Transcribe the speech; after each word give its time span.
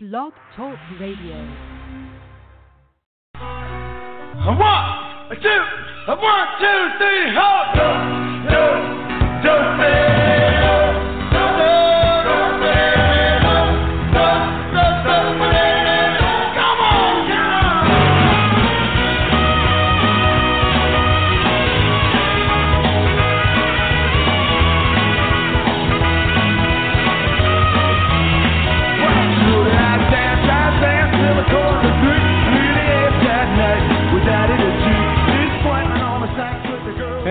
Blog 0.00 0.32
Talk 0.54 0.78
Radio. 1.00 1.34
A 3.34 4.54
one, 4.54 4.86
a 5.26 5.34
two, 5.42 5.62
a 6.06 6.14
one, 6.14 6.48
two, 6.60 6.80
three, 6.98 7.34
hold. 7.34 7.74
Do, 7.74 7.88
do, 8.46 8.62
do, 9.42 9.97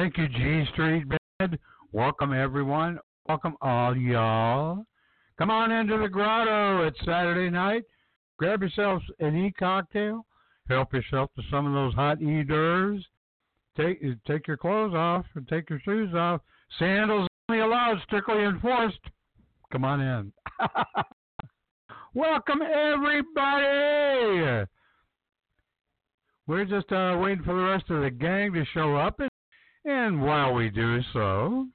Thank 0.00 0.16
you, 0.16 0.28
G 0.28 0.64
Street 0.72 1.04
Bed. 1.38 1.58
Welcome, 1.92 2.32
everyone. 2.32 2.98
Welcome, 3.28 3.54
all 3.60 3.94
y'all. 3.94 4.86
Come 5.36 5.50
on 5.50 5.70
into 5.70 5.98
the 5.98 6.08
grotto. 6.08 6.86
It's 6.86 6.98
Saturday 7.04 7.50
night. 7.50 7.82
Grab 8.38 8.62
yourselves 8.62 9.04
an 9.18 9.36
e 9.36 9.52
cocktail. 9.58 10.24
Help 10.70 10.94
yourself 10.94 11.28
to 11.36 11.42
some 11.50 11.66
of 11.66 11.74
those 11.74 11.92
hot 11.92 12.22
e 12.22 12.42
d'oeuvres. 12.42 13.04
Take, 13.76 14.00
take 14.26 14.48
your 14.48 14.56
clothes 14.56 14.94
off 14.94 15.26
and 15.34 15.46
take 15.46 15.68
your 15.68 15.80
shoes 15.80 16.14
off. 16.14 16.40
Sandals 16.78 17.28
only 17.50 17.60
allowed, 17.60 17.98
strictly 18.06 18.42
enforced. 18.42 19.00
Come 19.70 19.84
on 19.84 20.00
in. 20.00 20.32
Welcome, 22.14 22.62
everybody. 22.62 24.66
We're 26.46 26.64
just 26.64 26.90
uh, 26.90 27.18
waiting 27.20 27.44
for 27.44 27.54
the 27.54 27.64
rest 27.64 27.90
of 27.90 28.00
the 28.00 28.10
gang 28.10 28.54
to 28.54 28.64
show 28.72 28.96
up. 28.96 29.20
And 29.84 30.22
while 30.22 30.54
we 30.54 30.68
do 30.68 31.00
so, 31.12 31.66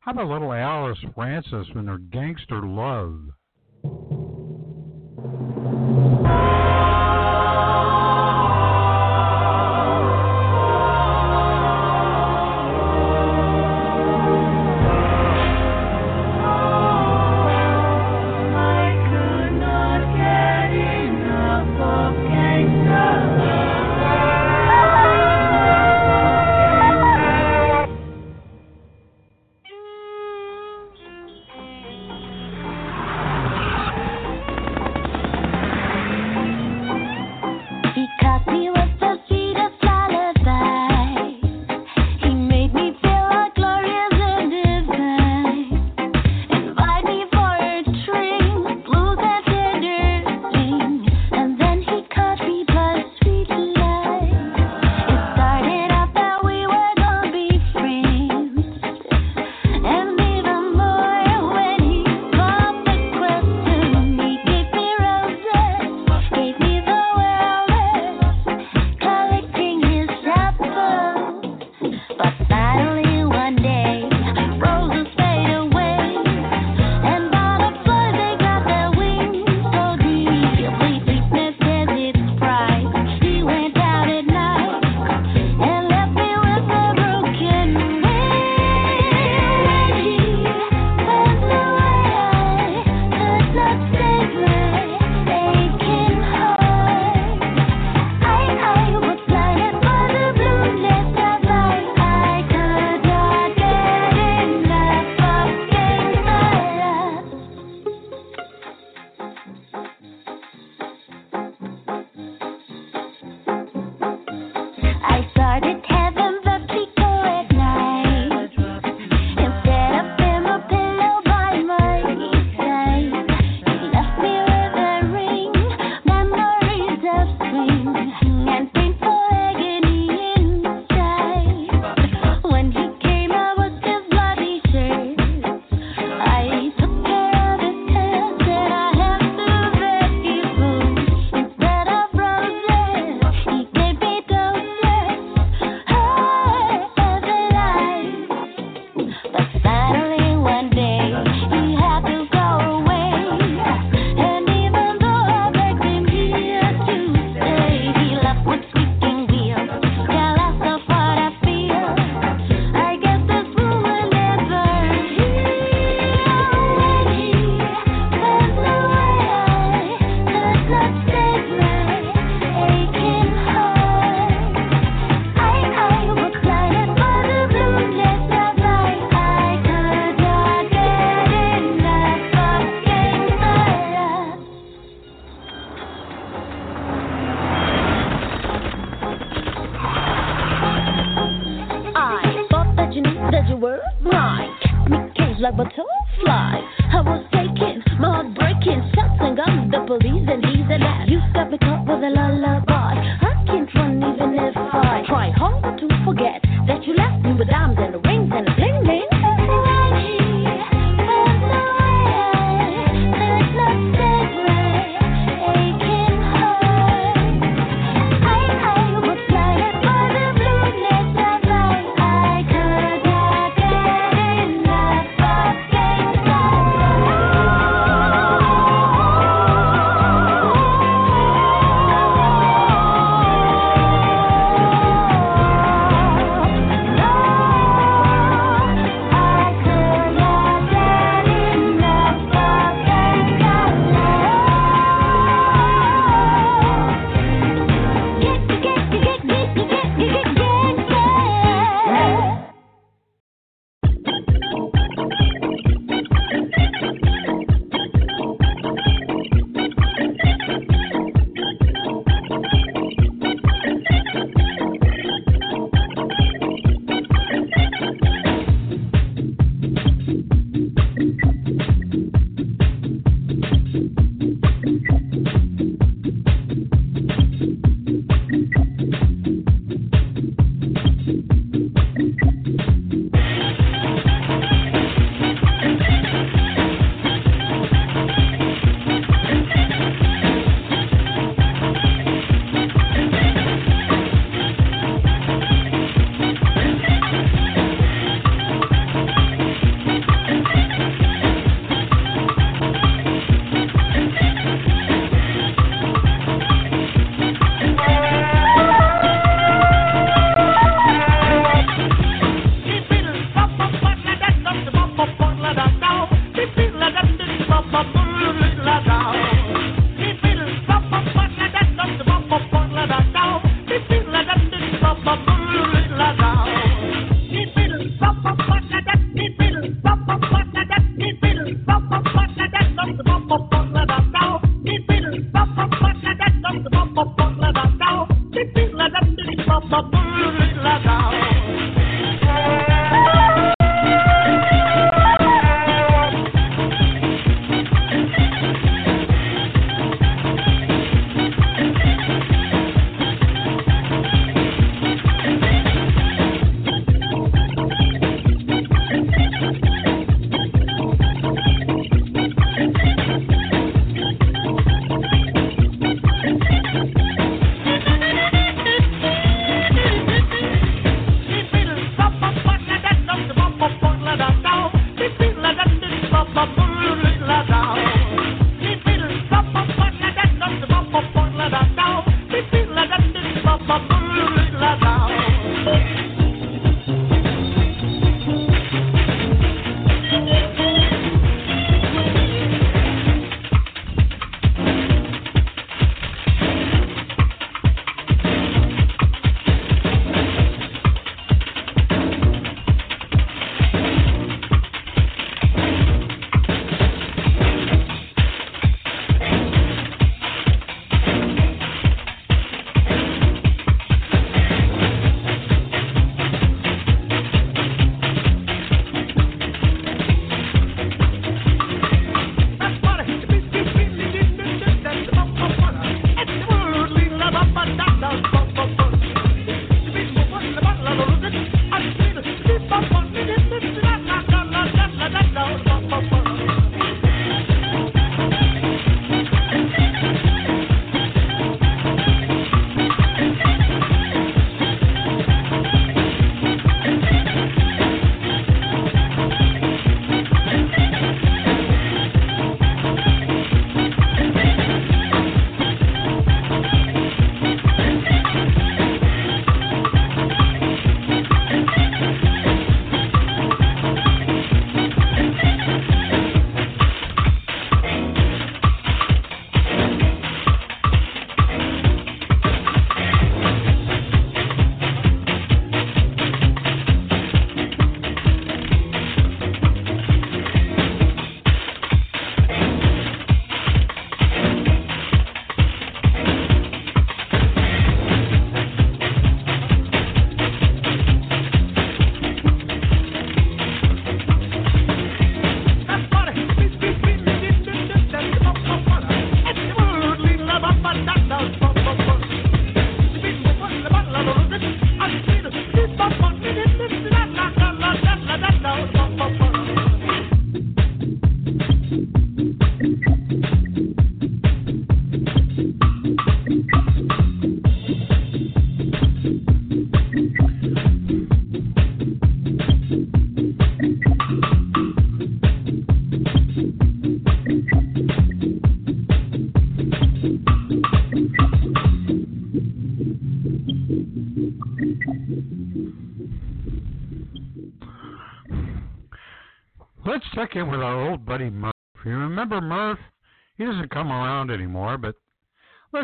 how 0.00 0.12
about 0.12 0.28
little 0.28 0.52
Alice 0.52 0.98
Francis 1.14 1.66
and 1.74 1.88
her 1.88 1.98
gangster 1.98 2.62
love? 2.62 3.20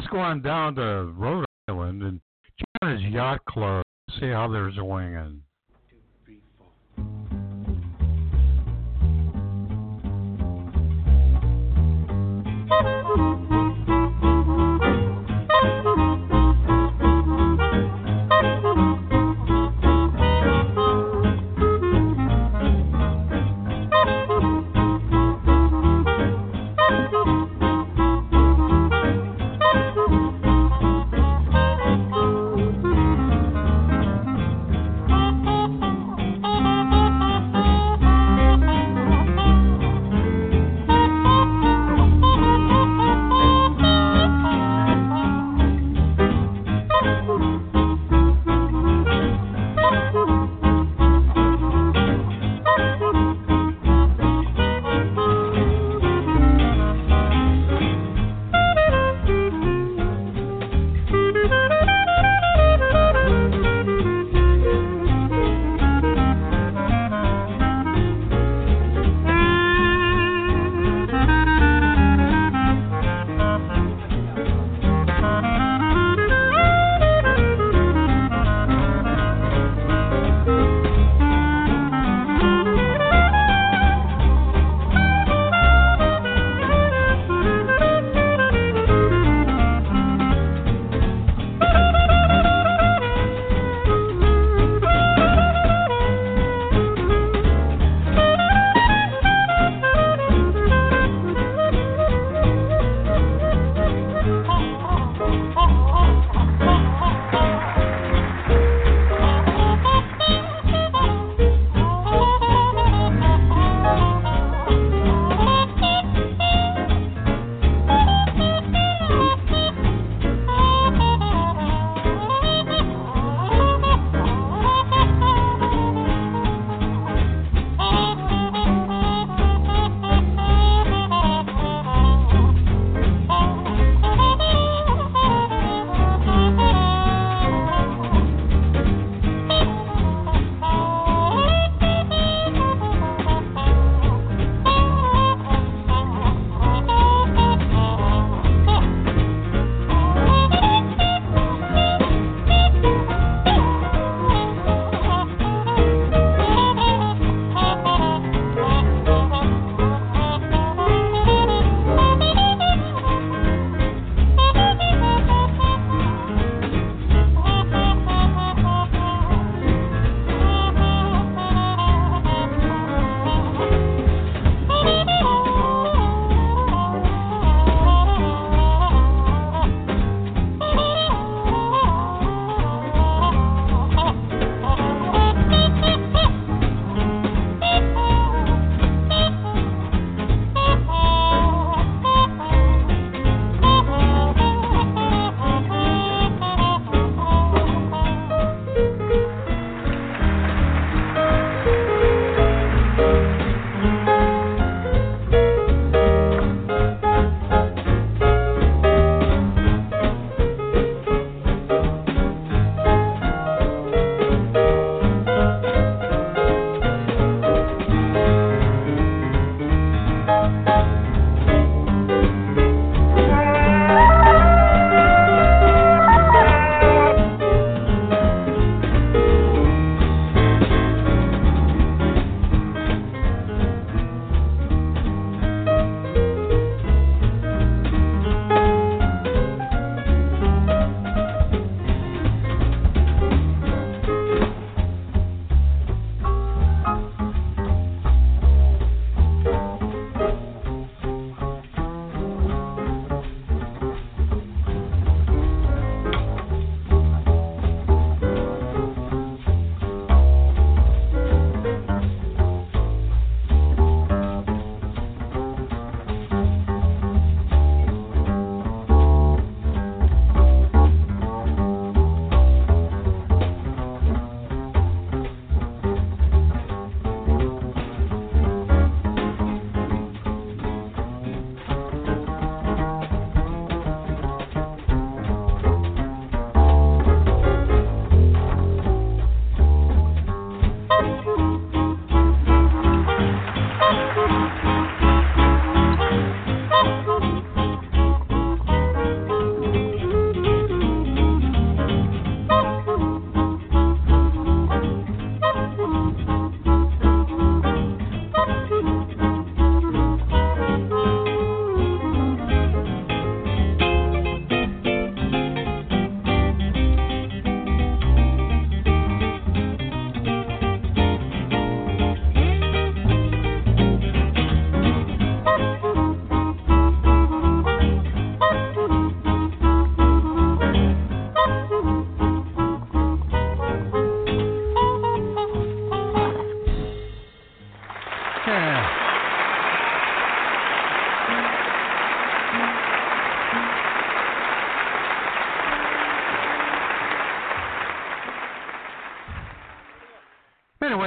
Let's 0.00 0.10
go 0.10 0.18
on 0.18 0.40
down 0.40 0.74
to 0.76 1.12
Rhode 1.14 1.44
Island 1.68 2.02
and 2.02 2.20
his 2.90 3.02
yacht 3.12 3.44
club, 3.44 3.84
see 4.18 4.30
how 4.30 4.48
they're 4.48 4.72
swinging. 4.72 5.42
Thank 12.70 12.99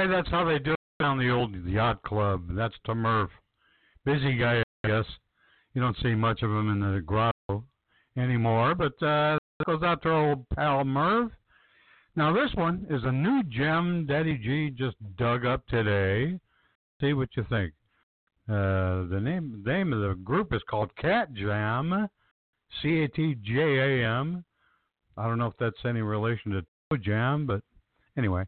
anyway, 0.04 0.16
that's 0.16 0.30
how 0.30 0.44
they 0.44 0.58
do 0.58 0.72
it 0.72 0.78
down 1.00 1.18
the 1.18 1.30
old 1.30 1.54
yacht 1.66 2.02
club. 2.02 2.42
That's 2.50 2.74
to 2.86 2.94
Murph. 2.94 3.30
Busy 4.04 4.36
guy, 4.36 4.62
I 4.84 4.88
guess. 4.88 5.06
You 5.74 5.80
don't 5.80 5.96
see 6.02 6.14
much 6.14 6.42
of 6.42 6.50
him 6.50 6.70
in 6.70 6.80
the 6.80 7.00
grotto 7.00 7.64
anymore, 8.16 8.74
but 8.74 8.92
uh, 9.02 9.38
that 9.58 9.66
goes 9.66 9.82
out 9.82 10.02
to 10.02 10.10
old 10.10 10.48
pal 10.50 10.84
Merv. 10.84 11.30
Now, 12.16 12.32
this 12.32 12.54
one 12.54 12.86
is 12.90 13.02
a 13.04 13.10
new 13.10 13.42
gem 13.44 14.06
Daddy 14.06 14.38
G 14.38 14.70
just 14.70 14.96
dug 15.16 15.44
up 15.44 15.66
today. 15.66 16.38
See 17.00 17.12
what 17.12 17.30
you 17.36 17.44
think. 17.48 17.72
Uh, 18.48 19.08
the 19.08 19.20
name 19.20 19.62
name 19.66 19.92
of 19.92 20.00
the 20.00 20.14
group 20.22 20.52
is 20.52 20.60
called 20.68 20.94
Cat 20.96 21.32
Jam, 21.34 22.08
C 22.82 23.02
A 23.02 23.08
T 23.08 23.36
J 23.42 24.02
A 24.02 24.06
M. 24.06 24.44
I 25.16 25.26
don't 25.26 25.38
know 25.38 25.46
if 25.46 25.56
that's 25.58 25.84
any 25.84 26.02
relation 26.02 26.52
to 26.52 26.60
Toe 26.90 26.98
Jam, 26.98 27.46
but 27.46 27.62
anyway. 28.16 28.44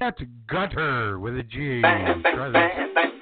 Cat 0.00 0.16
Gutter 0.48 1.18
with 1.18 1.36
a 1.36 1.42
G. 1.42 1.82
Try 1.82 2.48
this. 2.48 3.19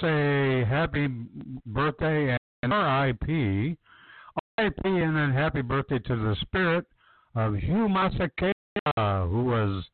Say 0.00 0.64
happy 0.64 1.08
birthday 1.66 2.36
and 2.62 2.72
RIP. 2.72 3.76
RIP 4.58 4.78
and 4.84 5.16
then 5.16 5.32
happy 5.32 5.62
birthday 5.62 5.98
to 5.98 6.16
the 6.16 6.36
spirit 6.40 6.86
of 7.34 7.54
Hugh 7.54 7.88
Masekela 7.88 8.52
who 9.28 9.44
was 9.44 9.84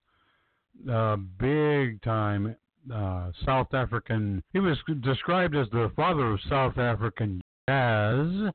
a 0.88 1.16
big 1.16 2.00
time 2.02 2.56
uh, 2.92 3.30
South 3.44 3.74
African. 3.74 4.42
He 4.52 4.60
was 4.60 4.78
described 5.00 5.56
as 5.56 5.66
the 5.70 5.90
father 5.96 6.32
of 6.32 6.40
South 6.48 6.78
African 6.78 7.40
jazz 7.68 8.52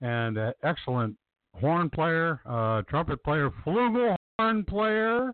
and 0.00 0.36
an 0.36 0.52
excellent 0.62 1.16
horn 1.60 1.90
player, 1.90 2.40
uh, 2.46 2.82
trumpet 2.82 3.22
player, 3.22 3.50
flugelhorn 3.64 4.66
player, 4.66 5.32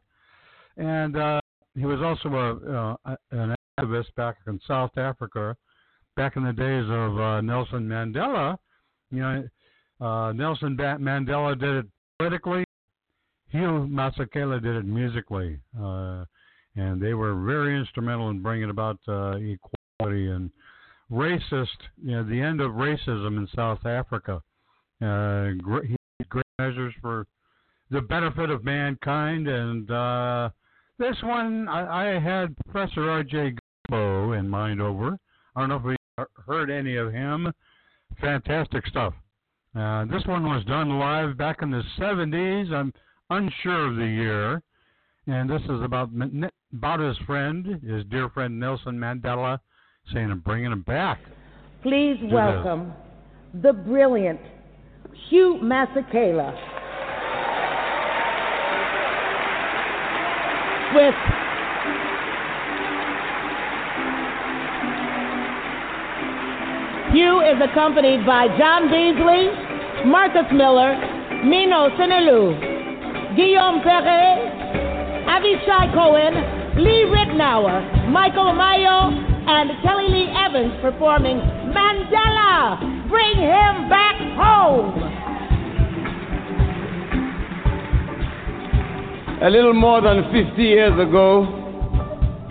and 0.77 1.17
uh, 1.17 1.41
he 1.75 1.87
was 1.87 2.01
also 2.03 2.29
a, 2.37 2.97
uh, 3.05 3.17
an 3.31 3.55
back 4.17 4.37
in 4.47 4.61
South 4.67 4.97
Africa, 4.97 5.57
back 6.17 6.37
in 6.37 6.45
the 6.45 6.53
days 6.53 6.85
of 6.89 7.19
uh, 7.19 7.41
Nelson 7.41 7.89
Mandela. 7.89 8.57
You 9.11 9.21
know, 9.21 9.49
uh, 10.01 10.33
Nelson 10.33 10.77
Mandela 10.77 11.59
did 11.59 11.77
it 11.77 11.87
politically. 12.19 12.65
Hugh 13.51 13.89
Masekela 13.91 14.63
did 14.63 14.77
it 14.77 14.85
musically, 14.85 15.59
uh, 15.81 16.25
and 16.77 17.01
they 17.01 17.15
were 17.15 17.35
very 17.35 17.79
instrumental 17.79 18.31
in 18.31 18.43
bringing 18.43 18.69
about 18.69 18.99
uh, 19.09 19.37
equality 19.37 20.31
and 20.31 20.51
racist, 21.11 21.67
you 22.03 22.13
know, 22.13 22.25
the 22.25 22.41
end 22.41 22.61
of 22.61 22.73
racism 22.73 23.39
in 23.39 23.49
South 23.55 23.87
Africa. 23.87 24.43
Uh, 25.01 25.51
great, 25.63 25.97
great 26.29 26.45
measures 26.59 26.93
for 27.01 27.27
the 27.91 28.01
benefit 28.03 28.51
of 28.51 28.65
mankind, 28.65 29.49
and 29.49 29.91
uh, 29.91 30.51
this 30.99 31.17
one 31.23 31.69
I, 31.69 32.17
I 32.17 32.19
had 32.19 32.55
Professor 32.67 33.09
R.J. 33.09 33.55
Gumbo 33.89 34.33
in 34.33 34.49
mind 34.49 34.81
over. 34.81 35.19
I 35.55 35.61
don't 35.61 35.69
know 35.69 35.77
if 35.77 35.85
we 35.85 35.97
heard 36.47 36.71
any 36.71 36.97
of 36.97 37.13
him. 37.13 37.53
Fantastic 38.21 38.87
stuff. 38.87 39.15
Uh, 39.75 40.05
this 40.07 40.25
one 40.27 40.45
was 40.45 40.65
done 40.65 40.99
live 40.99 41.37
back 41.37 41.59
in 41.63 41.71
the 41.71 41.83
70s. 41.99 42.73
I'm 42.73 42.93
unsure 43.31 43.89
of 43.89 43.97
the 43.97 44.07
year. 44.07 44.63
And 45.27 45.49
this 45.49 45.63
is 45.65 45.83
about 45.83 46.11
about 46.73 47.01
his 47.01 47.17
friend, 47.27 47.81
his 47.87 48.05
dear 48.11 48.31
friend 48.31 48.59
Nelson 48.59 48.99
Mandela, 48.99 49.59
saying 50.13 50.31
I'm 50.31 50.41
bringing 50.41 50.73
him 50.73 50.83
back. 50.83 51.19
Please 51.83 52.17
welcome 52.23 52.93
the 53.63 53.73
brilliant 53.73 54.41
Hugh 55.29 55.61
Masekela 55.63 56.55
with 60.95 61.15
Hugh 67.13 67.41
is 67.41 67.57
accompanied 67.65 68.27
by 68.27 68.49
John 68.59 68.91
Beasley, 68.93 69.49
Marcus 70.05 70.45
Miller, 70.53 70.93
Mino 71.43 71.89
Cinelu, 71.97 72.53
Guillaume 73.35 73.81
Perret, 73.81 74.45
Avishai 75.25 75.89
Cohen, 75.95 76.85
Lee 76.85 77.09
Ritenour, 77.09 78.11
Michael 78.11 78.53
Mayo, 78.53 79.09
and 79.49 79.71
Kelly 79.83 80.09
Lee 80.11 80.29
Evans 80.37 80.75
performing 80.83 81.39
Mandela. 81.73 82.77
Bring 83.09 83.37
him 83.41 83.89
back 83.89 84.17
home. 84.37 84.93
A 89.41 89.49
little 89.49 89.73
more 89.73 90.03
than 90.03 90.25
50 90.31 90.63
years 90.63 90.93
ago, 91.01 91.47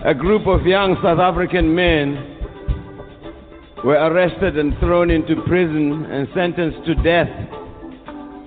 a 0.04 0.14
group 0.14 0.48
of 0.48 0.66
young 0.66 0.96
South 1.00 1.20
African 1.20 1.72
men 1.72 2.27
were 3.84 3.94
arrested 3.94 4.58
and 4.58 4.76
thrown 4.80 5.10
into 5.10 5.40
prison 5.42 6.04
and 6.06 6.28
sentenced 6.34 6.84
to 6.86 6.94
death 6.96 7.28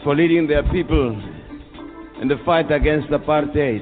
for 0.03 0.15
leading 0.15 0.47
their 0.47 0.63
people 0.71 1.11
in 2.21 2.27
the 2.27 2.37
fight 2.45 2.71
against 2.71 3.09
apartheid. 3.09 3.81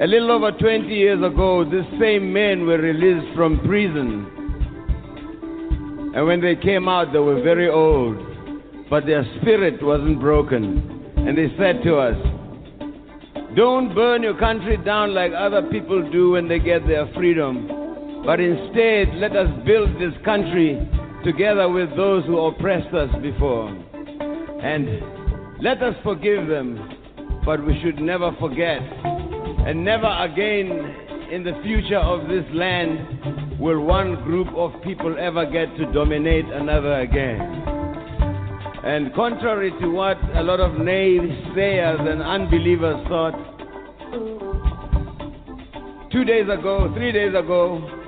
A 0.00 0.06
little 0.06 0.32
over 0.32 0.50
20 0.50 0.88
years 0.88 1.22
ago, 1.22 1.64
these 1.64 2.00
same 2.00 2.32
men 2.32 2.66
were 2.66 2.78
released 2.78 3.32
from 3.36 3.60
prison. 3.60 4.26
And 6.16 6.26
when 6.26 6.40
they 6.40 6.56
came 6.56 6.88
out, 6.88 7.12
they 7.12 7.20
were 7.20 7.40
very 7.42 7.68
old, 7.68 8.18
but 8.90 9.06
their 9.06 9.24
spirit 9.40 9.80
wasn't 9.82 10.20
broken. 10.20 11.12
And 11.16 11.38
they 11.38 11.48
said 11.56 11.82
to 11.84 11.96
us, 11.96 12.16
Don't 13.54 13.94
burn 13.94 14.22
your 14.24 14.36
country 14.38 14.76
down 14.78 15.14
like 15.14 15.32
other 15.32 15.62
people 15.70 16.10
do 16.10 16.32
when 16.32 16.48
they 16.48 16.58
get 16.58 16.86
their 16.88 17.06
freedom. 17.14 17.83
But 18.24 18.40
instead, 18.40 19.14
let 19.16 19.36
us 19.36 19.48
build 19.66 20.00
this 20.00 20.14
country 20.24 20.80
together 21.24 21.68
with 21.68 21.94
those 21.94 22.24
who 22.24 22.38
oppressed 22.38 22.94
us 22.94 23.10
before. 23.20 23.68
And 24.62 25.62
let 25.62 25.82
us 25.82 25.94
forgive 26.02 26.48
them, 26.48 27.42
but 27.44 27.64
we 27.64 27.78
should 27.82 27.98
never 28.00 28.32
forget. 28.40 28.80
And 28.80 29.84
never 29.84 30.06
again 30.06 30.70
in 31.30 31.44
the 31.44 31.60
future 31.62 31.98
of 31.98 32.28
this 32.28 32.44
land 32.52 33.58
will 33.60 33.80
one 33.80 34.14
group 34.24 34.48
of 34.54 34.72
people 34.82 35.16
ever 35.18 35.44
get 35.44 35.76
to 35.76 35.92
dominate 35.92 36.46
another 36.46 37.00
again. 37.00 37.40
And 38.84 39.14
contrary 39.14 39.70
to 39.80 39.88
what 39.88 40.18
a 40.34 40.42
lot 40.42 40.60
of 40.60 40.72
naysayers 40.72 42.08
and 42.10 42.22
unbelievers 42.22 43.06
thought, 43.08 43.34
two 46.10 46.24
days 46.24 46.48
ago, 46.48 46.92
three 46.94 47.12
days 47.12 47.34
ago, 47.34 48.03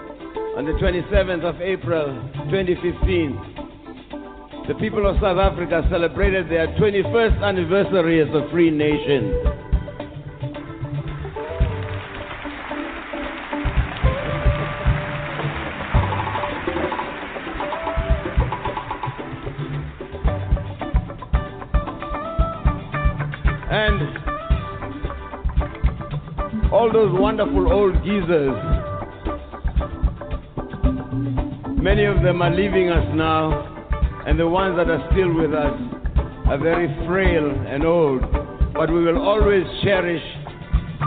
on 0.56 0.64
the 0.64 0.72
27th 0.72 1.44
of 1.44 1.60
April 1.60 2.06
2015, 2.50 3.38
the 4.68 4.74
people 4.80 5.06
of 5.06 5.16
South 5.20 5.36
Africa 5.36 5.86
celebrated 5.90 6.48
their 6.48 6.68
21st 6.78 7.42
anniversary 7.42 8.22
as 8.22 8.28
a 8.34 8.48
free 8.50 8.70
nation. 8.70 9.34
And 23.70 24.00
all 26.72 26.90
those 26.90 27.12
wonderful 27.20 27.70
old 27.70 28.02
geezers 28.02 28.85
Many 31.86 32.04
of 32.06 32.20
them 32.20 32.42
are 32.42 32.50
leaving 32.50 32.90
us 32.90 33.06
now, 33.14 33.62
and 34.26 34.36
the 34.36 34.48
ones 34.48 34.74
that 34.76 34.90
are 34.90 35.06
still 35.12 35.32
with 35.32 35.54
us 35.54 35.78
are 36.50 36.58
very 36.58 36.90
frail 37.06 37.46
and 37.46 37.84
old. 37.86 38.22
But 38.74 38.90
we 38.90 39.04
will 39.04 39.22
always 39.22 39.62
cherish 39.84 40.20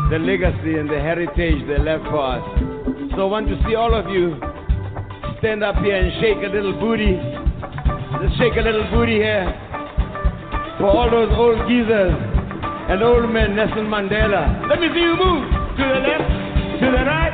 the 0.09 0.17
legacy 0.17 0.79
and 0.79 0.89
the 0.89 0.95
heritage 0.95 1.67
they 1.67 1.83
left 1.83 2.05
for 2.05 2.23
us. 2.23 2.43
So 3.11 3.27
I 3.27 3.29
want 3.29 3.49
to 3.49 3.59
see 3.67 3.75
all 3.75 3.93
of 3.93 4.07
you 4.07 4.39
stand 5.39 5.65
up 5.65 5.75
here 5.83 5.99
and 5.99 6.15
shake 6.23 6.39
a 6.47 6.51
little 6.55 6.79
booty. 6.79 7.11
Just 8.23 8.39
shake 8.39 8.55
a 8.55 8.63
little 8.63 8.87
booty 8.95 9.19
here 9.19 9.51
for 10.79 10.87
all 10.95 11.11
those 11.11 11.27
old 11.35 11.59
geezers 11.67 12.15
and 12.87 13.03
old 13.03 13.29
men, 13.29 13.53
Nelson 13.53 13.83
Mandela. 13.91 14.47
Let 14.69 14.79
me 14.79 14.87
see 14.95 15.03
you 15.03 15.19
move 15.19 15.43
to 15.75 15.83
the 15.91 15.99
left, 16.07 16.79
to 16.79 16.87
the 16.87 17.03
right. 17.03 17.28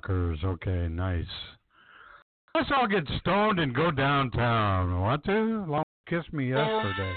Hawkers. 0.00 0.38
Okay, 0.42 0.88
nice. 0.88 1.24
Let's 2.54 2.70
all 2.74 2.88
get 2.88 3.04
stoned 3.20 3.60
and 3.60 3.74
go 3.74 3.90
downtown. 3.90 4.98
Want 4.98 5.24
to? 5.24 5.64
Long 5.68 5.84
kiss 6.08 6.24
me 6.32 6.48
yesterday. 6.48 7.12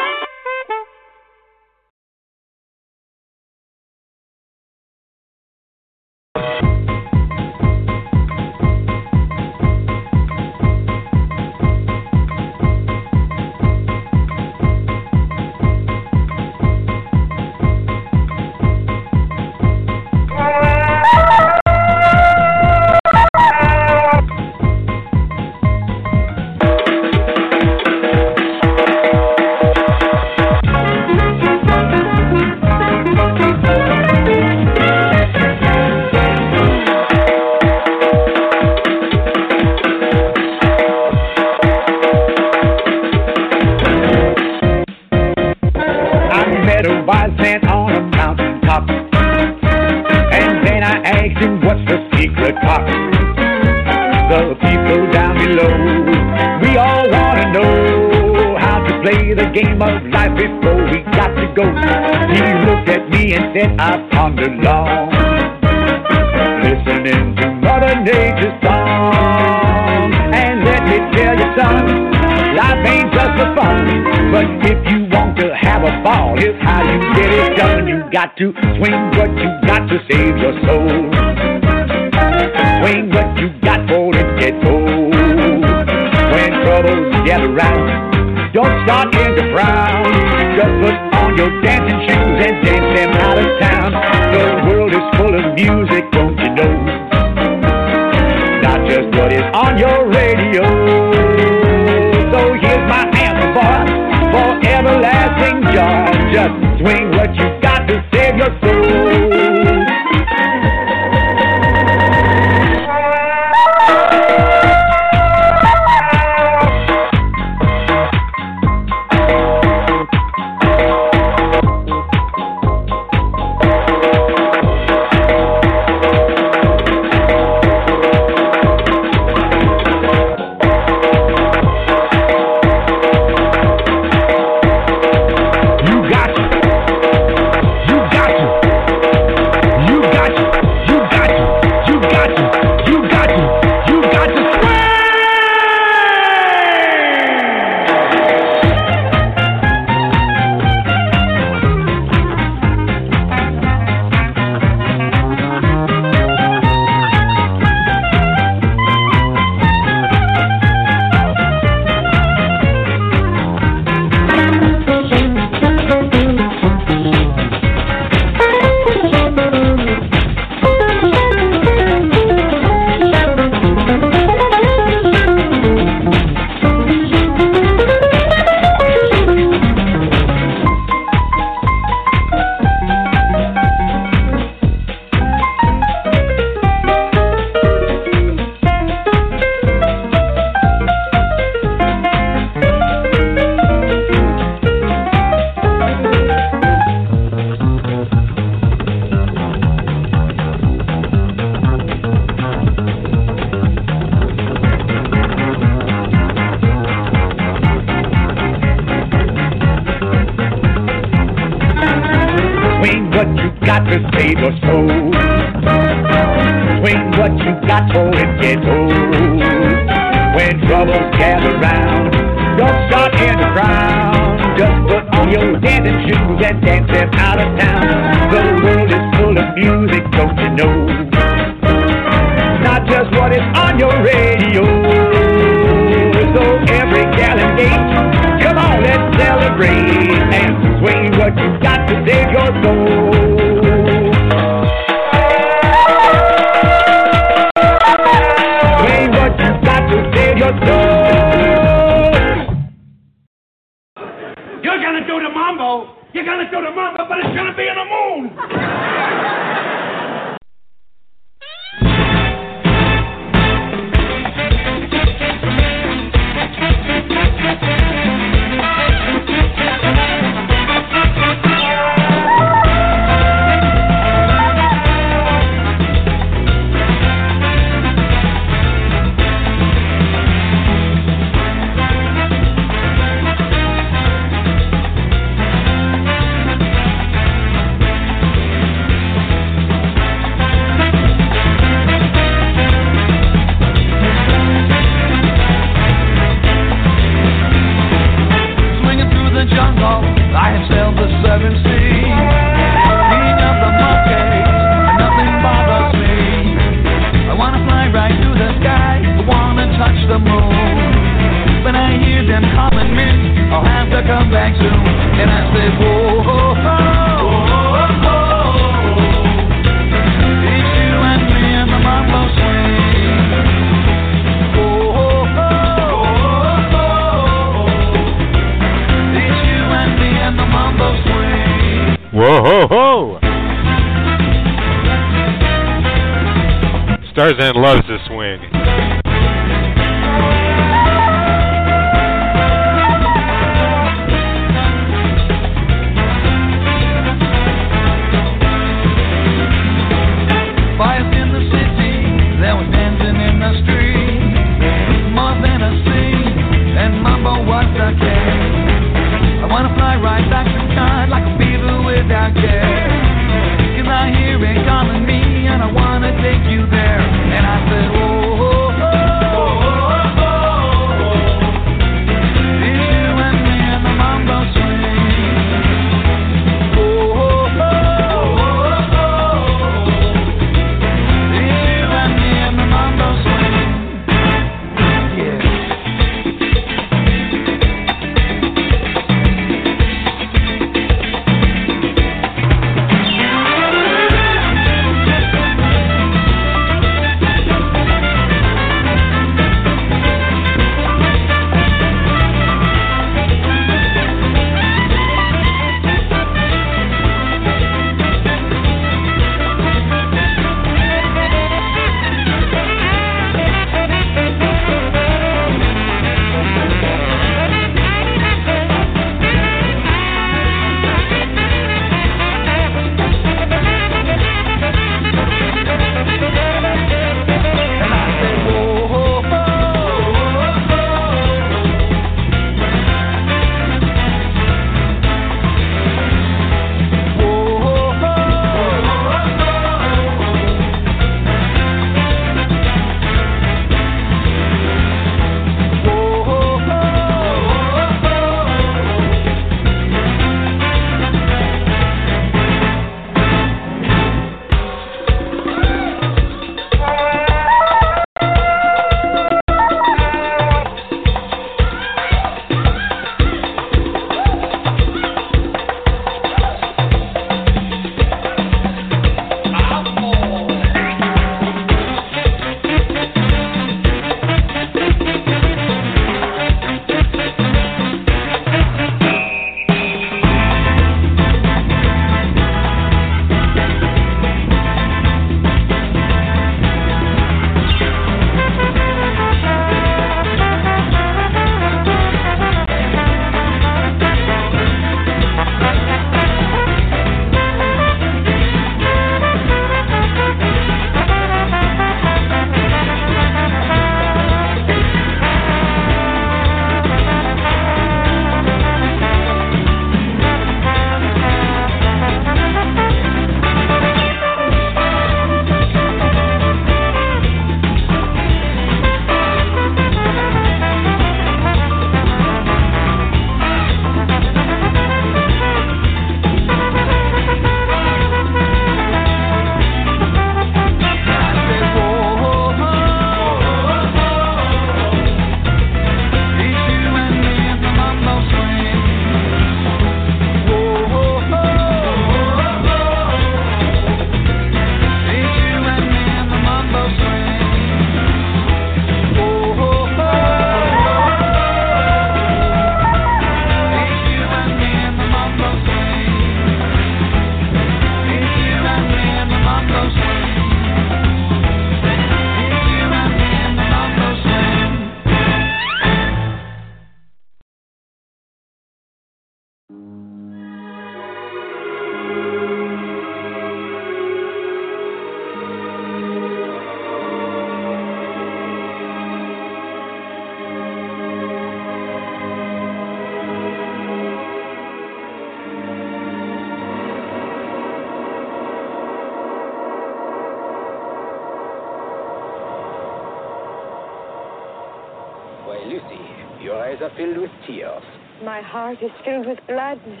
heart 598.66 598.82
is 598.82 598.90
filled 599.04 599.28
with 599.28 599.38
gladness. 599.46 600.00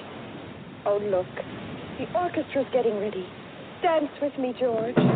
Oh, 0.86 0.98
look. 0.98 1.26
The 2.00 2.06
orchestra's 2.18 2.66
getting 2.72 2.98
ready. 2.98 3.24
Dance 3.80 4.10
with 4.20 4.36
me, 4.40 4.54
George. 4.58 5.15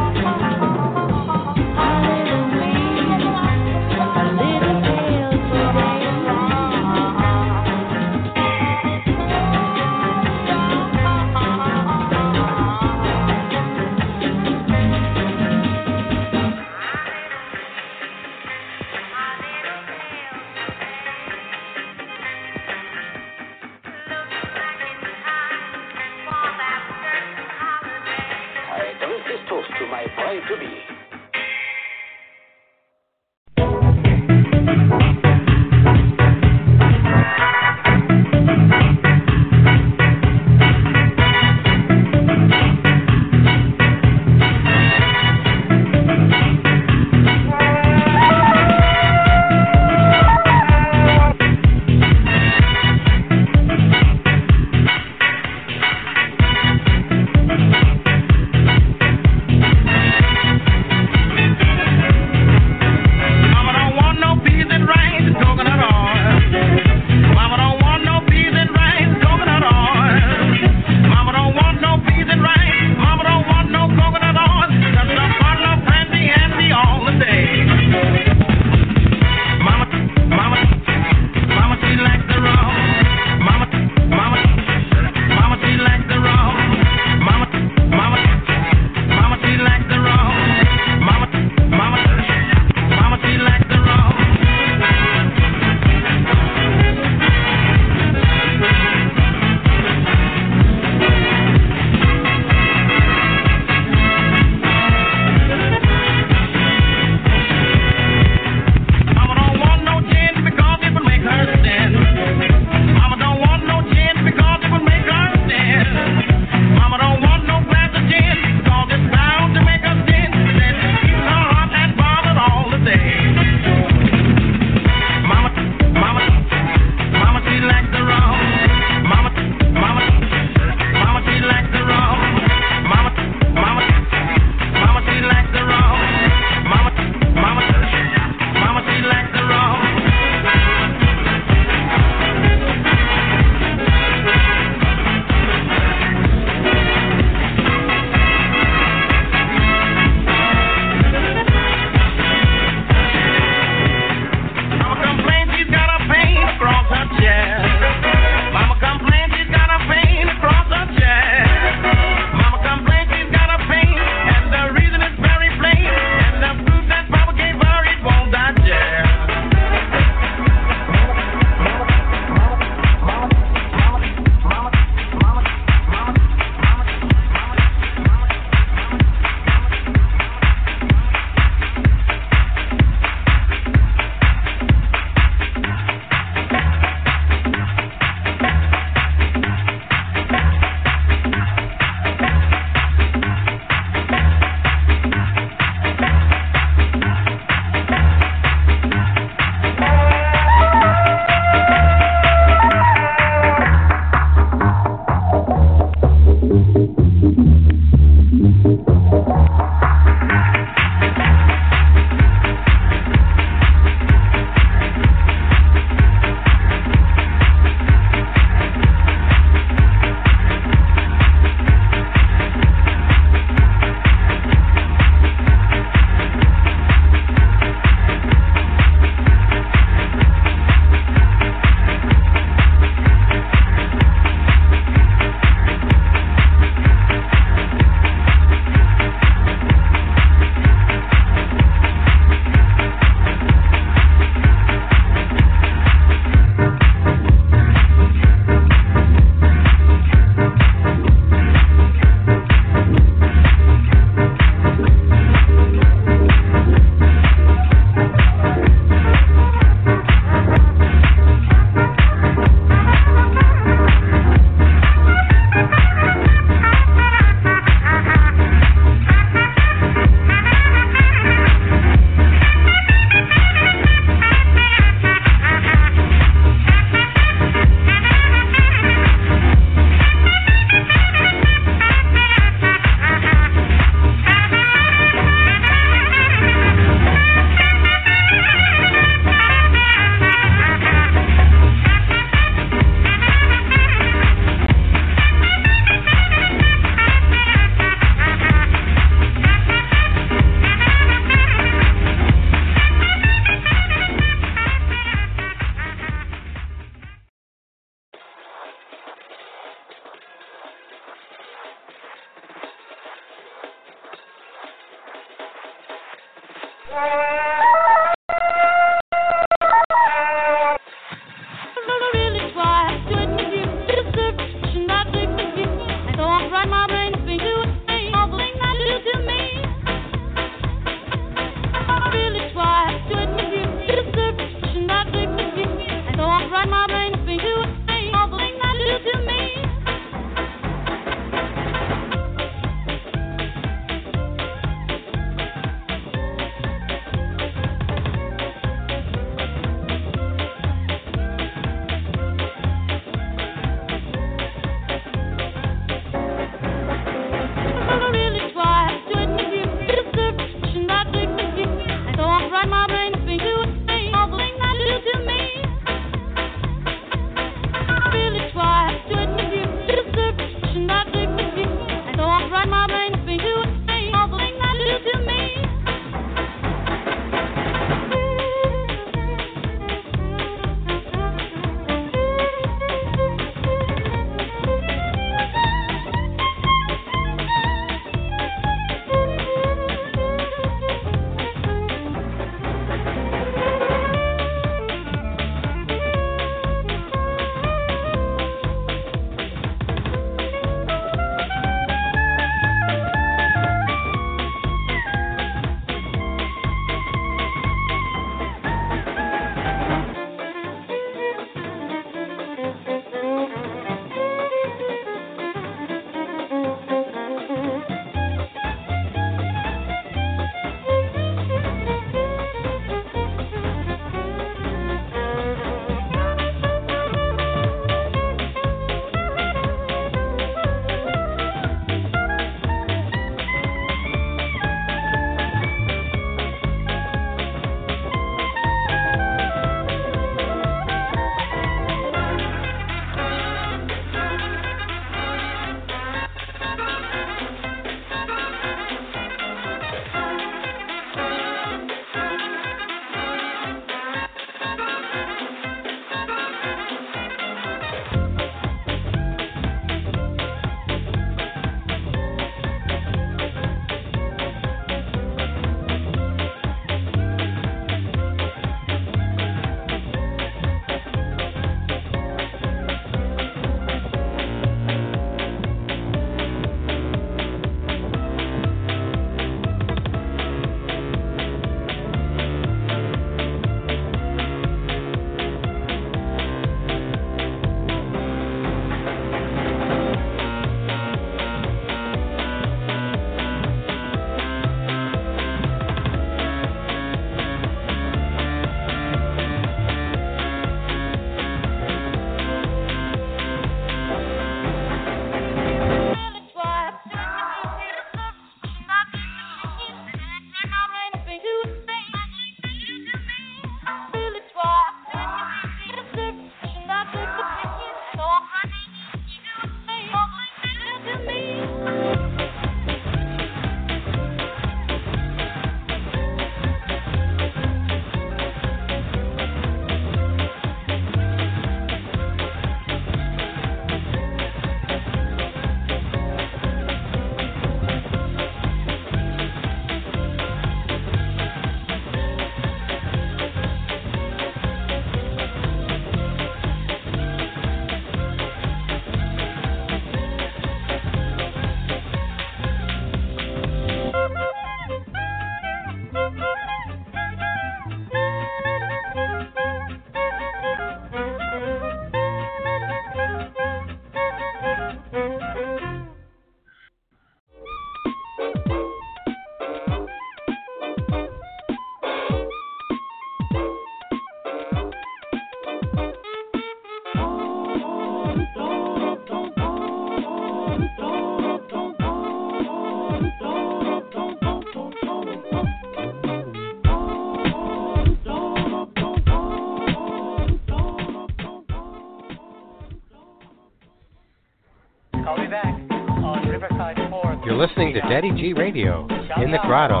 In 599.71 600.00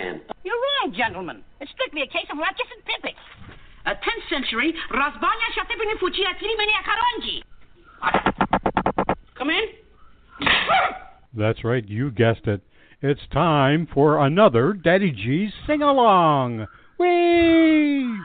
bicuspid 0.00 0.20
canifran. 0.20 0.20
You're 0.44 0.54
wrong, 0.54 0.94
gentlemen. 0.96 1.42
It's 1.60 1.70
strictly 1.72 2.02
a 2.02 2.06
case 2.06 2.26
of 2.30 2.38
Ratchis 2.38 2.70
and 2.74 2.84
Pippets. 2.84 3.18
A 3.86 3.92
10th 3.92 4.28
century 4.28 4.74
Razbanya 4.90 5.48
Shatipini 5.56 5.98
Fuchia 6.00 6.34
Tirimenia 6.38 6.82
Karonji. 6.84 7.42
Come 9.36 9.50
in. 9.50 9.64
That's 11.36 11.64
right, 11.64 11.86
you 11.88 12.10
guessed 12.10 12.46
it. 12.46 12.60
It's 13.02 13.20
time 13.32 13.88
for 13.94 14.26
another 14.26 14.74
Daddy 14.74 15.10
G's 15.10 15.52
sing 15.66 15.80
along. 15.82 16.66
Whee! 16.98 18.18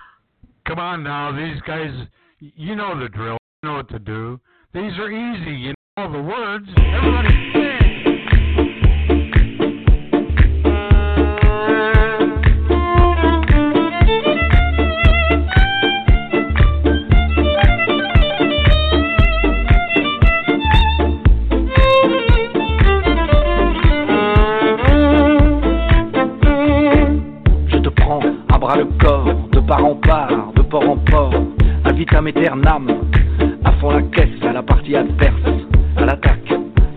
Come 0.67 0.79
on 0.79 1.03
now, 1.03 1.31
these 1.31 1.61
guys, 1.61 1.93
you 2.39 2.75
know 2.75 2.99
the 2.99 3.07
drill. 3.07 3.37
You 3.63 3.69
know 3.69 3.75
what 3.77 3.89
to 3.89 3.99
do. 3.99 4.39
These 4.73 4.97
are 4.97 5.09
easy. 5.09 5.51
You 5.51 5.69
know 5.69 5.75
all 5.97 6.11
the 6.11 6.21
words. 6.21 6.67
Everybody 6.77 7.51
sing. 7.53 7.84
Le 28.73 28.85
corps, 28.99 29.47
de 29.51 29.59
part 29.59 29.85
en 29.85 29.95
part, 29.95 30.51
de 30.55 30.61
port 30.63 30.89
en 30.89 30.97
port, 30.97 31.33
ad 31.83 31.95
vitam 31.95 32.25
aeternam, 32.27 32.87
à 33.63 33.71
fond 33.73 33.91
la 33.91 34.01
caisse, 34.01 34.41
à 34.41 34.53
la 34.53 34.63
partie 34.63 34.95
adverse, 34.95 35.35
à 35.97 36.05
l'attaque, 36.05 36.44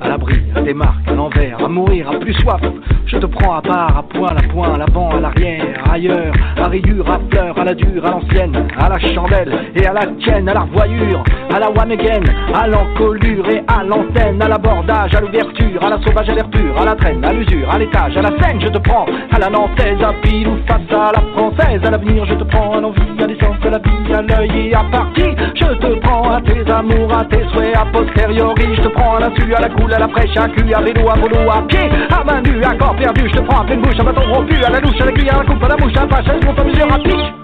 à 0.01 0.09
l'abri, 0.09 0.43
à 0.55 0.61
des 0.61 0.75
marques, 0.75 1.07
à 1.09 1.13
l'envers, 1.13 1.65
à 1.65 1.69
mourir, 1.69 2.11
à 2.11 2.19
plus 2.19 2.35
soif. 2.35 2.61
Je 3.07 3.17
te 3.17 3.27
prends 3.27 3.57
à 3.57 3.63
part, 3.63 3.97
à 3.97 4.03
poil, 4.03 4.37
à 4.37 4.53
point, 4.53 4.75
à 4.75 4.79
l'avant, 4.79 5.11
à 5.11 5.21
l'arrière, 5.21 5.83
ailleurs, 5.91 6.33
à 6.57 6.69
rayure, 6.69 7.11
à 7.11 7.19
fleur, 7.31 7.59
à 7.59 7.65
la 7.65 7.75
dure, 7.75 8.05
à 8.05 8.11
l'ancienne, 8.11 8.69
à 8.79 8.89
la 8.89 8.99
chandelle 8.99 9.53
et 9.75 9.87
à 9.87 9.93
la 9.95 10.07
tienne, 10.23 10.49
à 10.49 10.55
la 10.55 10.61
revoyure, 10.61 11.23
à 11.55 11.59
la 11.59 11.71
one 11.71 11.93
again, 11.93 12.23
à 12.55 12.67
l'encolure 12.67 13.49
et 13.49 13.63
à 13.67 13.83
l'antenne, 13.83 14.43
à 14.43 14.49
l'abordage, 14.49 15.15
à 15.15 15.21
l'ouverture, 15.21 15.83
à 15.83 15.91
la 15.91 15.99
sauvage, 16.03 16.29
à 16.29 16.35
l'air 16.35 16.51
pur, 16.51 16.81
à 16.81 16.85
la 16.85 16.95
traîne, 16.95 17.25
à 17.25 17.33
l'usure, 17.33 17.71
à 17.71 17.79
l'étage, 17.79 18.17
à 18.17 18.23
la 18.23 18.31
scène, 18.43 18.61
je 18.61 18.69
te 18.69 18.79
prends, 18.79 19.07
à 19.33 19.39
la 19.39 19.49
nantaise, 19.49 20.03
à 20.03 20.13
pile 20.23 20.49
ou 20.49 20.57
face 20.67 20.81
à 20.91 21.13
la 21.13 21.23
française, 21.33 21.81
à 21.85 21.91
l'avenir, 21.91 22.27
je 22.27 22.35
te 22.35 22.45
prends, 22.45 22.75
à 22.75 22.81
l'envie, 22.81 23.01
à 23.23 23.27
l'essence, 23.27 23.57
à 23.63 23.71
la 23.71 23.79
vie, 23.79 24.15
à 24.15 24.23
l'œil 24.23 24.69
et 24.69 24.75
à 24.75 24.85
partie, 24.93 25.35
je 25.55 25.65
te 25.65 25.99
prends 26.01 26.31
à 26.31 26.43
tes 26.43 26.71
amours, 26.71 27.17
à 27.17 27.25
tes 27.25 27.43
souhaits, 27.53 27.75
à 27.75 27.87
posteriori, 27.87 28.75
je 28.77 28.83
te 28.83 28.89
prends 28.89 29.17
à 29.17 29.21
l'insu, 29.21 29.55
à 29.55 29.61
la 29.61 29.69
à 29.93 29.99
la 29.99 30.09
fraîche, 30.09 30.37
à 30.37 30.49
cul, 30.49 30.73
à 30.75 30.81
vélo, 30.81 31.09
à 31.09 31.15
volo, 31.15 31.51
à 31.51 31.63
pied, 31.63 31.91
à 32.11 32.25
main 32.25 32.41
nue, 32.43 32.63
à 32.65 32.75
corps 32.75 32.97
perdu, 32.97 33.29
je 33.29 33.39
te 33.39 33.43
prends 33.43 33.63
à 33.63 33.65
pleine 33.65 33.81
bouche, 33.81 33.99
à 33.99 34.05
bâton 34.05 34.23
à 34.23 34.71
la 34.71 34.81
louche, 34.81 35.01
à 35.01 35.05
la 35.05 35.13
cuillère, 35.13 35.35
à 35.35 35.39
la 35.39 35.45
coupe, 35.45 35.63
à 35.63 35.69
la 35.69 35.77
mouche, 35.77 35.97
à 35.97 36.01
la 36.03 36.07
pâche, 36.07 36.29
à 36.29 36.33
la 36.33 36.61
à 36.61 36.65
mesure, 36.65 36.93
à. 36.93 37.38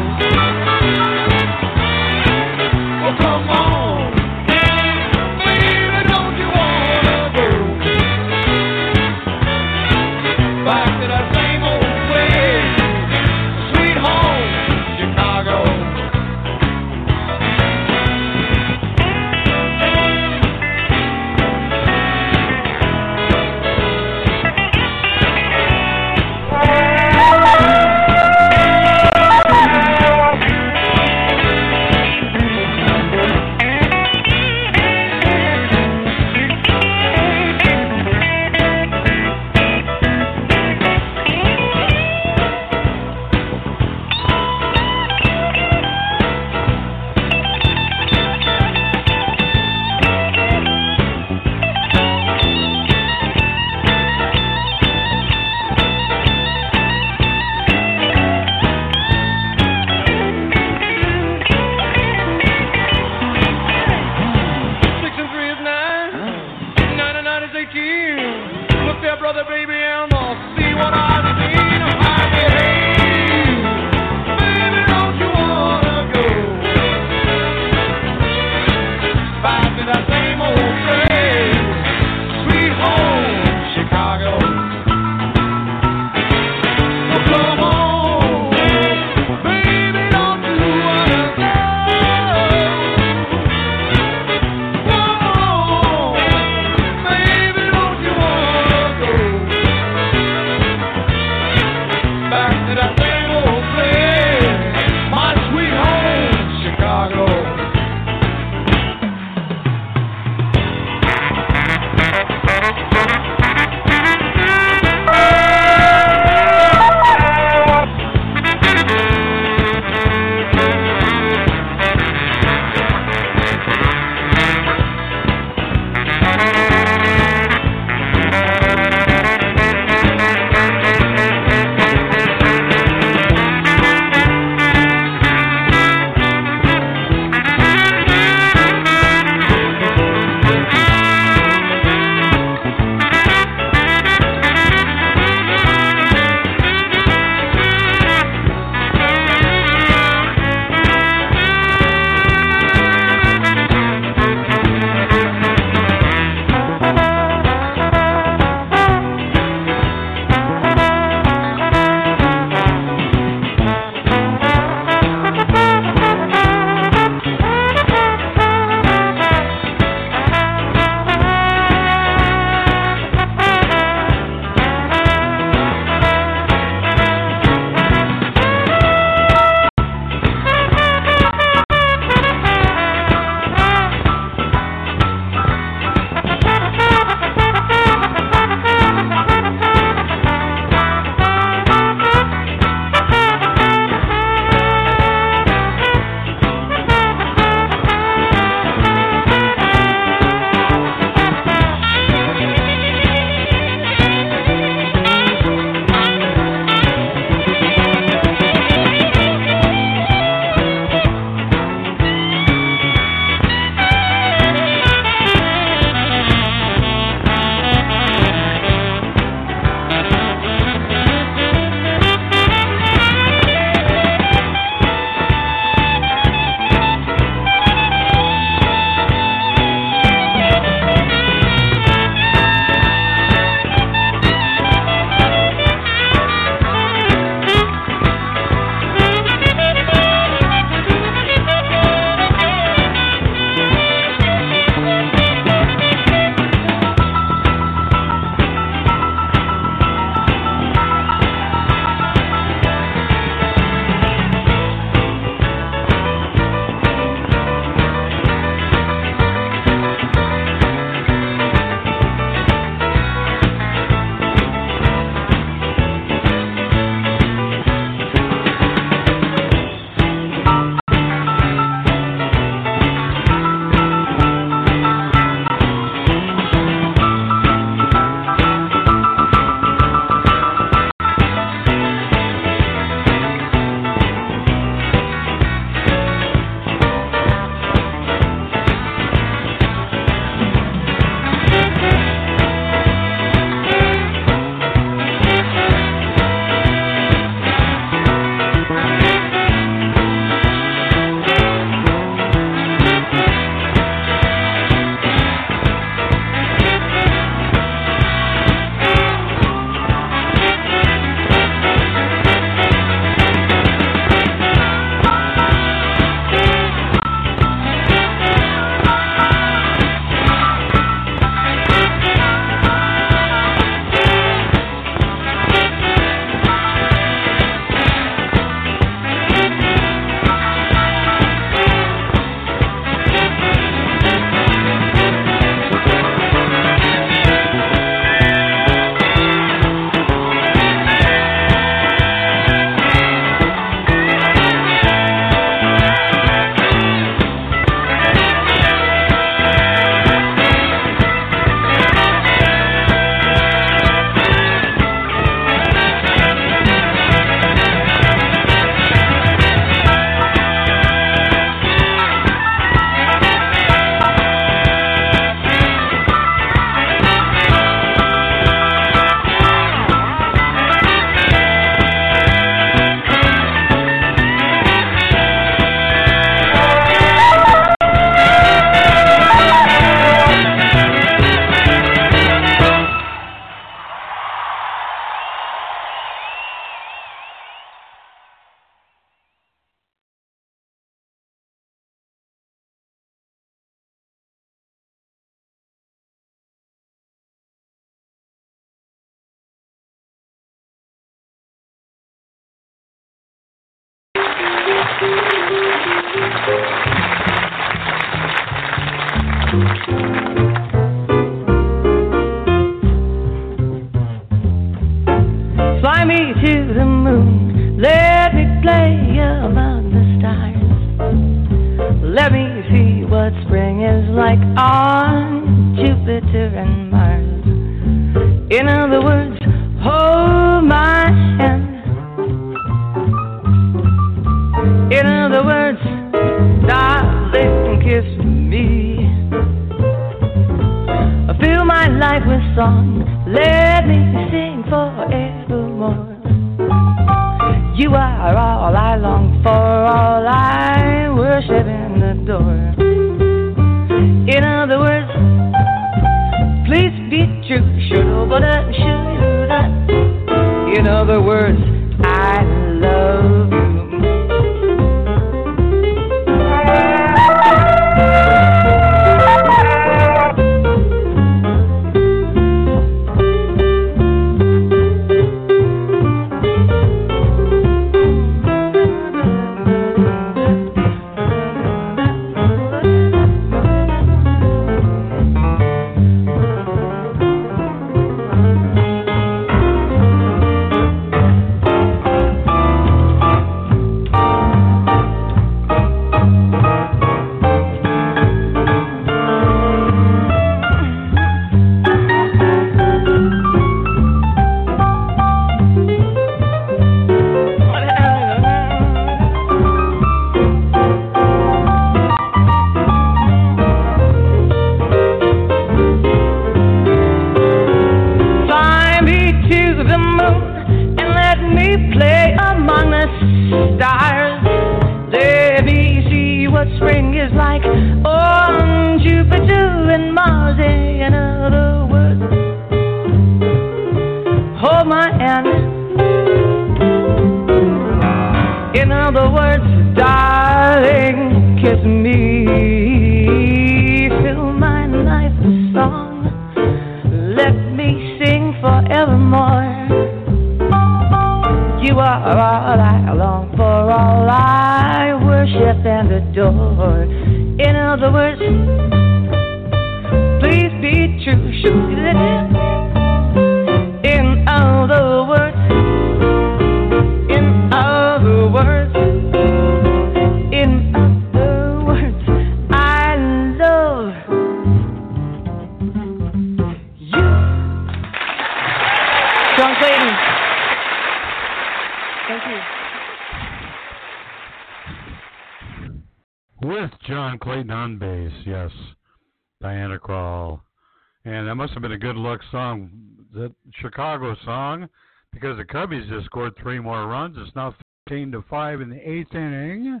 Chicago 594.18 594.36
song 594.44 594.88
because 595.32 595.56
the 595.56 595.64
Cubbies 595.64 596.08
just 596.08 596.26
scored 596.26 596.52
three 596.60 596.80
more 596.80 597.06
runs. 597.06 597.36
It's 597.38 597.54
now 597.54 597.74
13 598.08 598.32
to 598.32 598.42
5 598.50 598.80
in 598.80 598.90
the 598.90 599.08
eighth 599.08 599.32
inning 599.32 600.00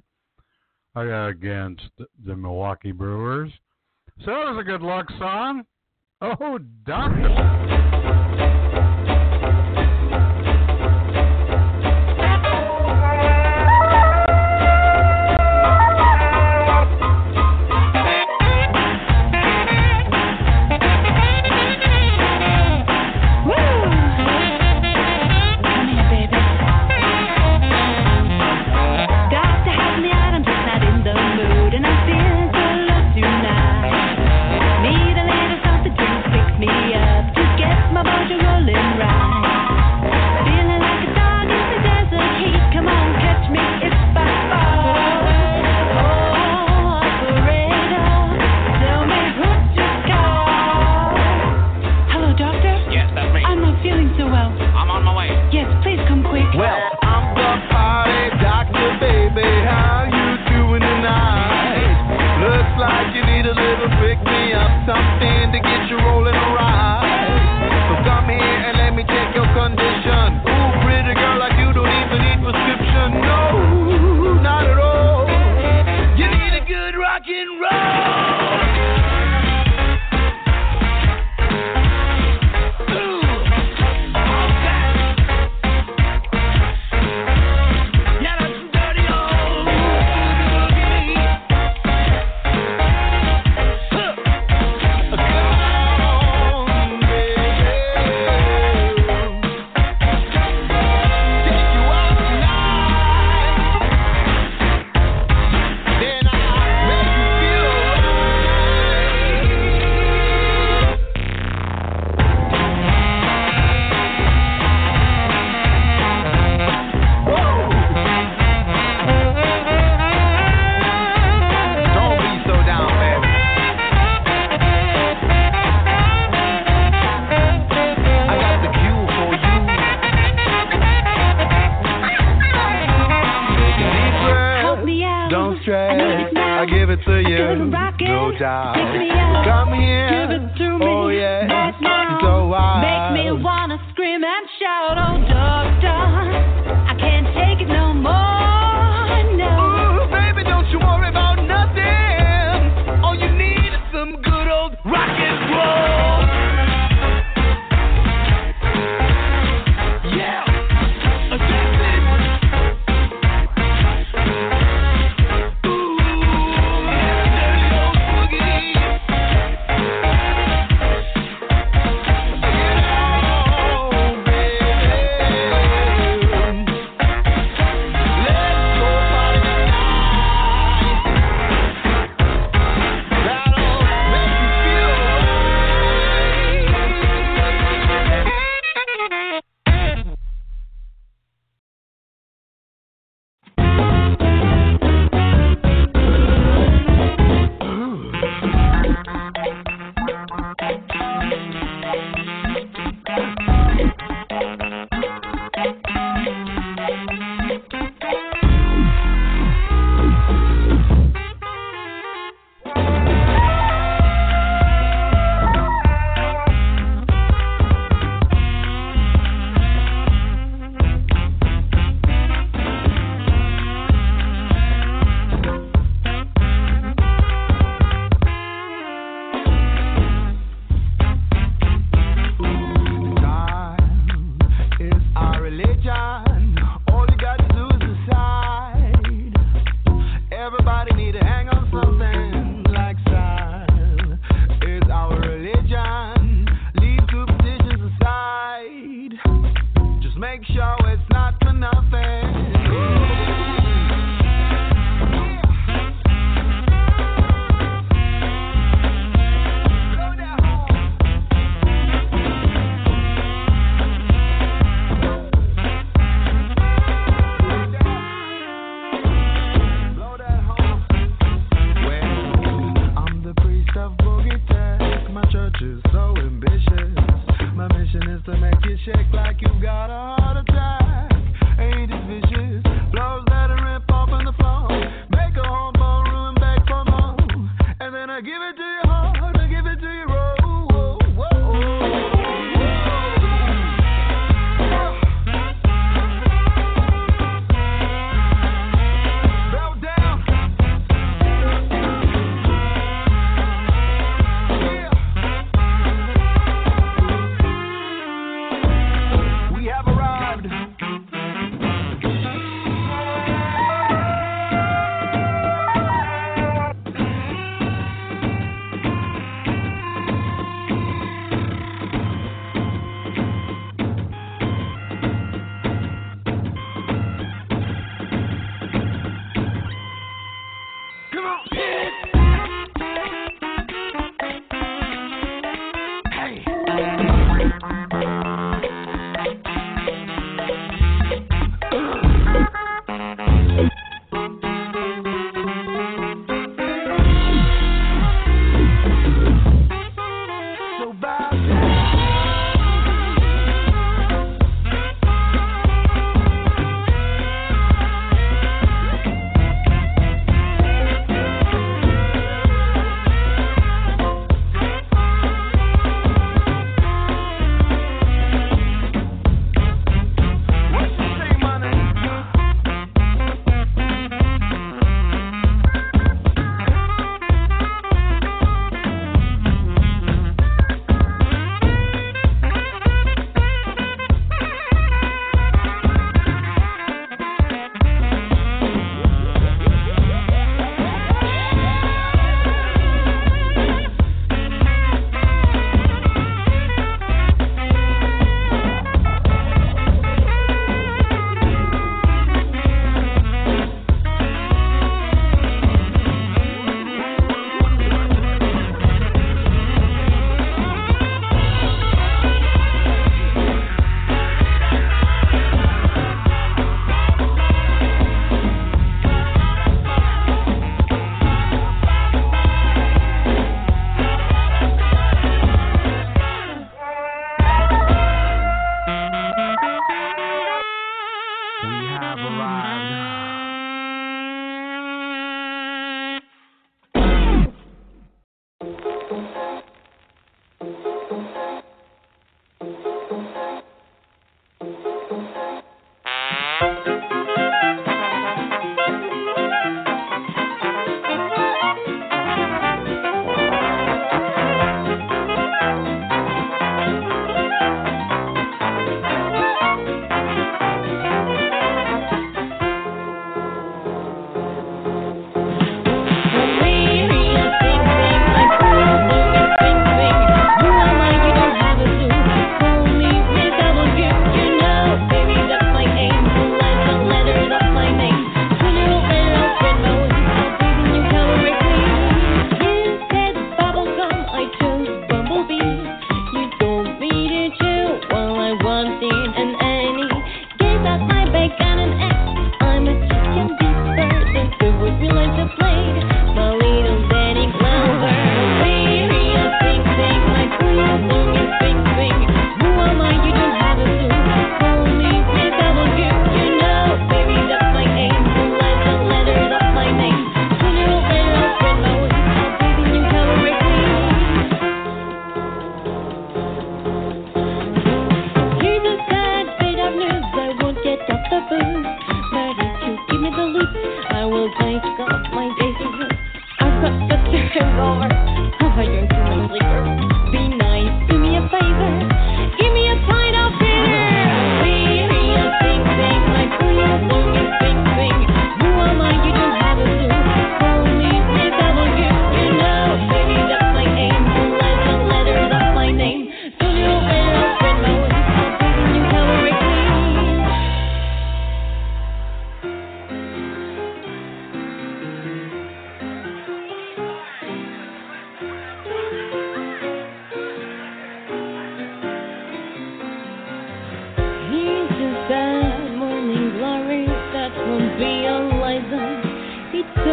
against 0.96 1.82
the 2.26 2.34
Milwaukee 2.34 2.90
Brewers. 2.90 3.52
So 4.24 4.32
that 4.32 4.50
was 4.50 4.58
a 4.60 4.64
good 4.64 4.82
luck 4.82 5.06
song. 5.18 5.64
Oh, 6.20 6.58
Doctor. 6.84 8.27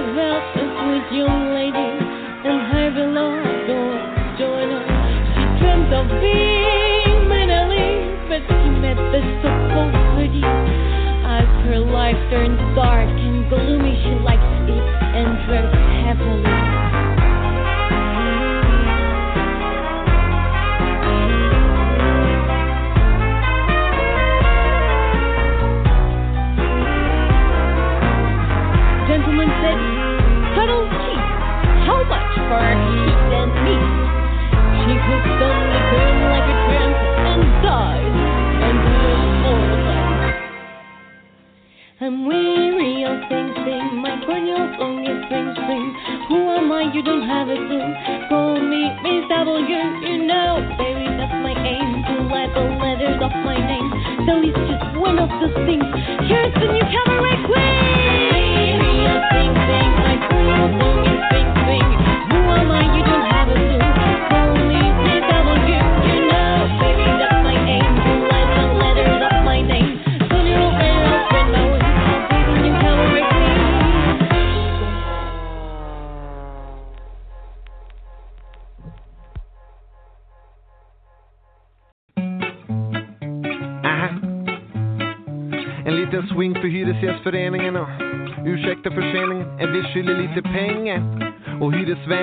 About 0.06 0.56
a 0.56 0.65
sweet 0.86 1.18
young 1.18 1.49
lady 1.56 1.90
and 2.45 2.61
her 2.72 2.91
beloved 2.94 3.65
Jordan. 4.38 4.86
She 5.34 5.44
dreamt 5.57 5.91
of 5.98 6.06
being 6.22 7.27
but 8.30 8.41
she 8.45 8.69
met 8.69 8.98
the. 9.11 9.36
As 11.26 11.48
her 11.65 11.80
life 11.80 12.22
turned 12.30 12.60
dark 12.76 13.10
I'm 42.06 42.27
weary 42.27 43.02
of 43.02 43.18
sing 43.34 43.49
sing, 43.65 43.98
my 43.98 44.22
corneal 44.30 44.61
song 44.77 45.02
is 45.10 45.26
spring 45.26 45.49
spring. 45.57 45.86
Who 46.30 46.38
am 46.53 46.72
I? 46.72 46.94
You 46.94 47.02
don't 47.02 47.26
have 47.26 47.49
a 47.49 47.57
clue. 47.57 47.82
Call 48.30 48.61
me 48.61 48.94
Miss 49.02 49.26
W. 49.34 49.65
You 50.06 50.30
know, 50.30 50.61
baby, 50.77 51.10
that's 51.18 51.34
my 51.41 51.57
aim 51.57 52.06
to 52.06 52.30
let 52.30 52.53
the 52.53 52.61
letters 52.77 53.18
of 53.26 53.34
my 53.41 53.57
name. 53.57 53.90
Tell 54.30 54.38
it's 54.38 54.53
just 54.69 54.86
one 55.02 55.18
of 55.18 55.34
those 55.41 55.57
things. 55.65 55.82
Here's 56.30 56.53
the 56.53 56.69
new 56.77 56.86
cabaret 56.94 57.41
queen. 57.49 57.73
Weary 58.30 59.02
of 59.10 59.22
sing 59.34 59.53
sing, 59.65 59.91
my 60.06 60.15
corneal 60.30 60.77
song 60.77 60.95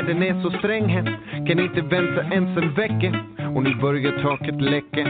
Världen 0.03 0.23
är 0.23 0.43
så 0.43 0.51
sträng 0.51 0.89
här, 0.89 1.19
kan 1.47 1.59
inte 1.59 1.81
vänta 1.81 2.23
ens 2.35 2.57
en 2.57 2.75
vecka. 2.75 3.11
Och 3.55 3.63
nu 3.63 3.75
börjar 3.75 4.23
taket 4.23 4.61
läcka. 4.61 5.05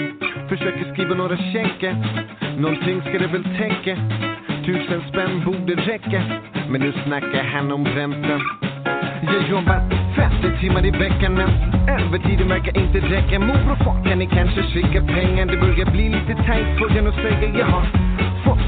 Försöker 0.49 0.93
skriva 0.93 1.15
några 1.15 1.37
checkar, 1.37 1.95
någonting 2.59 3.01
ska 3.01 3.19
det 3.19 3.27
väl 3.27 3.45
täcka. 3.45 3.97
Tusen 4.67 5.03
spänn 5.09 5.45
borde 5.45 5.75
räcka, 5.75 6.23
men 6.71 6.81
nu 6.81 6.93
snackar 7.05 7.45
han 7.45 7.73
om 7.73 7.85
räntan. 7.85 8.41
Jag 9.23 9.49
jobbar 9.51 9.81
50 10.17 10.61
timmar 10.61 10.87
i 10.87 10.91
veckan 10.91 11.35
men 11.35 11.51
övertiden 11.89 12.49
verkar 12.49 12.79
inte 12.79 12.99
räcka. 12.99 13.39
Mor 13.39 13.73
och 13.73 13.79
far 13.85 14.05
kan 14.05 14.19
ni 14.19 14.27
kanske 14.27 14.63
skicka 14.63 15.01
pengar? 15.07 15.47
Det 15.47 15.57
börjar 15.57 15.91
bli 15.91 16.09
lite 16.09 16.35
tajt 16.47 16.79
får 16.79 16.93
jag 16.97 17.05
nog 17.05 17.15
säga. 17.15 17.59
Jag 17.59 17.67
har 17.67 17.87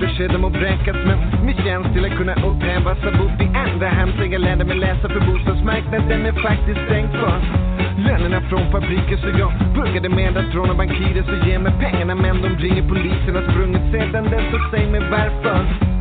besked 0.01 0.37
om 0.37 0.45
att 0.45 0.57
vräkas 0.63 0.97
men 1.07 1.19
min 1.47 1.57
tjänst 1.57 1.89
till 1.93 2.05
att 2.05 2.17
kunna 2.19 2.35
upphävas 2.35 2.99
har 3.05 3.13
bott 3.23 3.41
i 3.41 3.49
andra 3.65 3.89
hand. 3.89 4.13
Sen 4.19 4.33
jag 4.33 4.41
lärde 4.41 4.65
mig 4.65 4.77
läsa 4.77 5.09
för 5.09 5.21
bostadsmarknaden 5.21 6.27
är 6.27 6.33
faktiskt 6.33 6.81
stängd 6.87 7.13
för 7.13 7.39
lönerna 7.99 8.41
från 8.41 8.71
fabriken 8.73 9.19
så 9.19 9.29
jag 9.39 9.53
började 9.75 10.09
med 10.09 10.37
att 10.37 10.55
råna 10.55 10.75
bankirer 10.75 11.23
så 11.23 11.49
ge 11.49 11.59
mig 11.59 11.73
pengarna 11.81 12.15
men 12.15 12.43
de 12.43 12.49
ringer 12.49 12.89
polisen. 12.89 13.35
Har 13.37 13.43
sprungit 13.51 13.93
sedan 13.93 14.25
dess 14.25 14.55
och 14.55 14.71
säg 14.71 14.91
mig 14.91 15.01
varför. 15.11 15.94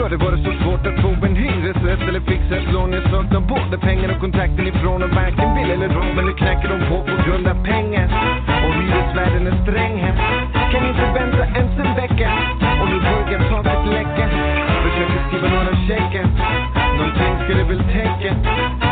Ska 0.00 0.08
det 0.08 0.16
vara 0.16 0.36
så 0.36 0.52
svårt 0.62 0.86
att 0.86 1.00
få 1.02 1.08
en 1.26 1.36
hyresrätt 1.36 2.02
eller 2.08 2.20
fixa 2.20 2.56
ett 2.56 2.72
lån? 2.72 2.92
Jag 2.92 3.02
saknar 3.10 3.40
både 3.40 3.78
pengar 3.78 4.08
och 4.14 4.20
kontakten 4.20 4.66
ifrån 4.66 5.02
och 5.02 5.10
varken 5.10 5.54
vill 5.56 5.70
eller 5.70 5.88
råd 5.88 6.12
Men 6.16 6.24
nu 6.24 6.32
knackar 6.32 6.68
de 6.68 6.78
på 6.88 6.96
på 7.10 7.16
grund 7.24 7.46
av 7.46 7.64
pengar. 7.64 8.06
Och 8.64 8.74
hyresvärden 8.74 9.46
är 9.46 9.56
sträng 9.62 9.96
här 10.04 10.14
Kan 10.72 10.88
inte 10.88 11.06
vänta 11.18 11.44
ens 11.58 11.72
en 11.82 11.94
vecka. 12.02 12.28
Och 12.80 12.88
nu 12.92 12.98
börjar 13.00 13.40
taket 13.50 13.86
läcka. 13.96 14.24
Försöker 14.84 15.20
skriva 15.28 15.48
några 15.56 15.74
checkar. 15.88 16.26
Någonting 16.98 17.34
ska 17.44 17.54
det 17.58 17.64
väl 17.70 17.82
täcka 17.94 18.89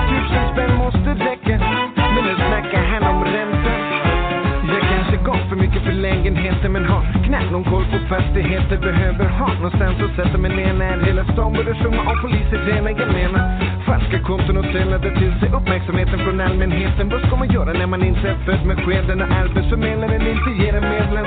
lägenheten 6.58 6.72
men 6.72 6.84
har 6.84 7.24
knappt 7.24 7.52
någon 7.52 7.64
koll 7.64 7.84
på 7.84 7.98
fastigheter 8.08 8.78
Behöver 8.78 9.24
ha 9.24 9.54
någonstans 9.54 9.96
att 10.02 10.16
sätta 10.16 10.38
mig 10.38 10.56
ner 10.56 10.72
när 10.72 10.98
hela 11.06 11.24
stan 11.24 11.52
börjar 11.52 11.74
sjunga 11.74 12.00
om 12.00 12.18
poliser 12.22 12.58
rena 12.66 12.90
Jag 12.90 13.12
menar 13.12 13.42
falska 13.86 14.18
konton 14.22 14.56
och 14.56 14.64
sällade 14.72 15.10
till 15.18 15.34
sig 15.40 15.48
uppmärksamheten 15.48 16.18
från 16.18 16.40
allmänheten. 16.40 17.08
Vad 17.08 17.20
ska 17.26 17.36
man 17.36 17.50
göra 17.50 17.72
när 17.72 17.86
man 17.86 18.02
inte 18.02 18.28
är 18.28 18.38
född 18.46 18.66
med 18.66 18.78
skeden? 18.84 19.22
Och 19.22 19.30
arbetsförmedlaren 19.42 20.22
inte 20.32 20.50
ger 20.62 20.74
en 20.74 20.86
medlem? 20.94 21.26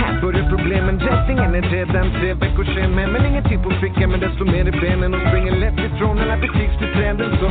Här 0.00 0.20
börjar 0.22 0.48
problemen, 0.54 1.00
rättningen 1.00 1.54
är 1.54 1.62
redan 1.62 2.10
tre 2.18 2.34
veckor 2.34 2.64
sen 2.74 2.90
Men 2.94 3.26
ingenting 3.26 3.58
typ 3.58 3.62
på 3.62 3.70
fickan 3.70 4.10
men 4.10 4.20
desto 4.20 4.44
mer 4.44 4.66
i 4.68 4.74
benen. 4.80 5.14
Och 5.14 5.22
springer 5.28 5.56
lätt 5.64 5.78
ifrån 5.86 6.18
alla 6.18 6.36
butiksbiträden 6.36 7.30
så 7.40 7.48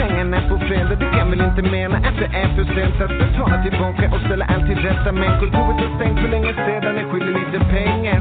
Pengarna 0.00 0.40
på 0.48 0.58
fredag, 0.58 0.94
du 0.94 1.10
kan 1.16 1.30
väl 1.30 1.40
inte 1.40 1.62
mena 1.62 1.96
att 1.96 2.16
det 2.22 2.28
är 2.42 2.48
för 2.56 2.64
sent 2.74 3.00
att 3.04 3.14
betala 3.22 3.62
tillbaka 3.62 4.04
och 4.14 4.20
ställa 4.26 4.44
allt 4.44 4.66
till 4.66 4.78
rätta. 4.78 5.12
Men 5.12 5.40
kontoret 5.40 5.78
är 5.84 5.90
stängt 5.96 6.18
för 6.20 6.28
länge 6.28 6.52
sedan, 6.64 6.96
jag 7.00 7.06
skyller 7.10 7.32
lite 7.40 7.58
pengar. 7.76 8.18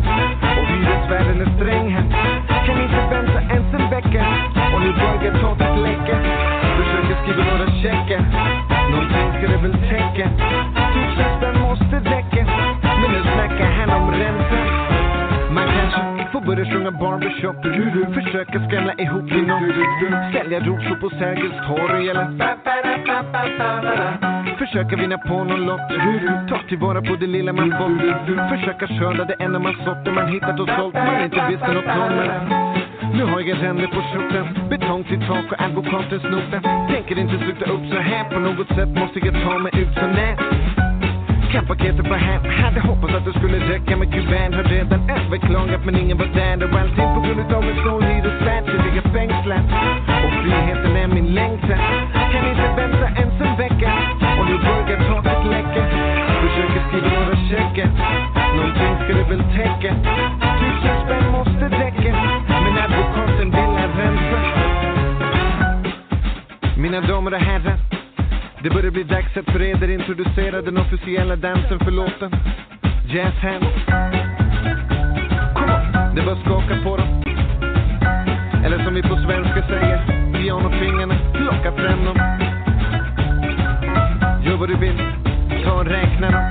Och 0.59 0.67
hyresvärden 0.71 1.41
är 1.41 1.49
sträng 1.57 1.87
här. 1.95 2.05
Kan 2.65 2.81
inte 2.83 3.01
vänta 3.15 3.39
ens 3.55 3.73
en 3.77 3.89
vecka. 3.95 4.23
Och 4.73 4.81
nu 4.81 4.91
börjar 5.01 5.33
taket 5.41 5.73
läcka. 5.87 6.15
Försöker 6.77 7.15
skriva 7.21 7.43
några 7.51 7.67
checkar. 7.81 8.21
Någonting 8.91 9.27
ska 9.37 9.47
det 9.53 9.59
väl 9.63 9.75
täcka. 9.89 10.25
Börjar 16.49 16.65
sjunga 16.65 16.91
barbershop. 16.91 17.57
Försöker 18.19 18.59
skramla 18.67 18.93
ihop 18.93 19.27
till 19.29 19.45
Sälja 20.33 20.59
rosor 20.59 20.95
på 21.01 21.09
Sergels 21.09 21.59
torg 21.67 22.09
eller 22.09 22.25
Försöka 24.57 24.95
vinna 24.95 25.17
på 25.17 25.43
någon 25.43 25.65
lott. 25.65 25.89
Ta 26.49 26.57
tillvara 26.69 27.01
på 27.01 27.15
det 27.15 27.27
lilla 27.27 27.53
man 27.53 27.71
fått 27.79 28.49
Försöka 28.53 28.87
skörda 28.87 29.25
det 29.25 29.33
enda 29.33 29.59
man 29.59 29.75
sått 29.85 30.05
Det 30.05 30.11
man 30.11 30.27
hittat 30.27 30.59
och 30.59 30.69
sålt. 30.77 30.93
Man 30.93 31.23
inte 31.23 31.45
visste 31.49 31.73
något 31.73 31.85
om 31.85 32.69
nu 33.13 33.25
har 33.25 33.41
jag 33.41 33.63
ränder 33.63 33.87
på 33.87 34.01
skjortan 34.01 34.69
Betong 34.69 35.03
till 35.03 35.27
tak 35.27 35.51
och 35.51 35.61
advokatens 35.61 36.23
nota 36.23 36.61
Tänker 36.89 37.19
inte 37.19 37.37
sluta 37.37 37.65
upp 37.65 37.85
så 37.91 37.97
här. 37.97 38.23
På 38.33 38.39
något 38.39 38.67
sätt 38.67 38.89
måste 38.89 39.19
jag 39.19 39.33
ta 39.43 39.57
mig 39.57 39.71
ut. 39.81 39.93
Så 39.95 40.07
nät 40.07 40.39
kan 41.51 41.65
paketet 41.65 42.07
vara 42.07 42.17
hem? 42.17 42.41
Hade 42.63 42.79
hoppats 42.79 43.13
att 43.13 43.25
det 43.25 43.33
skulle 43.39 43.57
räcka 43.73 43.97
med 43.97 44.13
kuvert 44.13 44.53
Har 44.55 44.63
redan 44.63 45.09
överklagat 45.09 45.85
men 45.85 45.95
ingen 45.95 46.17
var 46.17 46.25
där. 46.25 46.63
Och 46.63 46.79
allting 46.79 47.09
på 47.15 47.19
grund 47.25 47.53
av 47.53 47.63
en 47.63 47.77
snål 47.81 48.03
hyresvärd 48.03 48.63
Så 48.65 48.75
ligger 48.85 49.05
fängslad 49.13 49.65
Och 50.25 50.31
friheten 50.41 50.95
är 50.95 51.07
min 51.07 51.33
längtan. 51.39 51.79
Kan 52.31 52.43
inte 52.51 52.67
vänta 52.79 53.07
ens 53.21 53.41
en 53.45 53.53
vecka 53.63 53.91
Och 54.39 54.45
nu 54.49 54.55
börjar 54.67 54.99
taket 55.09 55.45
läcka. 55.55 55.81
Försöker 56.43 56.81
skriva 56.87 57.09
några 57.19 57.37
checkar 57.49 57.89
Någonting 58.55 58.93
ska 59.01 59.11
det 59.19 59.25
väl 59.31 59.43
täcka 59.57 59.91
Tusen 60.59 60.95
spänn 61.05 61.31
måste 61.31 61.65
räcka 61.83 62.11
Men 62.63 62.73
advokaten 62.83 63.47
vill 63.55 63.71
ha 63.79 63.87
ränta 63.99 64.37
Mina 66.77 67.01
damer 67.01 67.33
och 67.33 67.39
herrar, 67.39 67.88
det 68.63 68.69
börjar 68.69 68.91
bli 68.91 69.03
dags 69.03 69.37
att 69.37 69.45
för 69.45 69.61
eder 69.61 69.89
introducera 69.89 70.61
den 70.61 70.77
officiella 70.77 71.35
dansen 71.35 71.79
för 71.79 71.91
låten. 71.91 72.31
Jazz 73.13 73.35
hands. 73.41 73.67
Det 76.13 76.21
är 76.21 76.25
bara 76.25 76.41
skaka 76.45 76.83
på 76.83 76.97
dem. 76.97 77.23
Eller 78.65 78.83
som 78.83 78.93
vi 78.93 79.01
på 79.01 79.15
svenska 79.15 79.67
säger, 79.67 79.99
pianofingrarna, 80.33 81.15
plocka 81.33 81.71
fram 81.71 82.05
dem. 82.05 82.17
Gör 84.45 84.57
vad 84.57 84.69
du 84.69 84.75
vill, 84.75 84.97
ta 85.63 85.71
och 85.71 85.85
räkna 85.85 86.31
dem. 86.31 86.45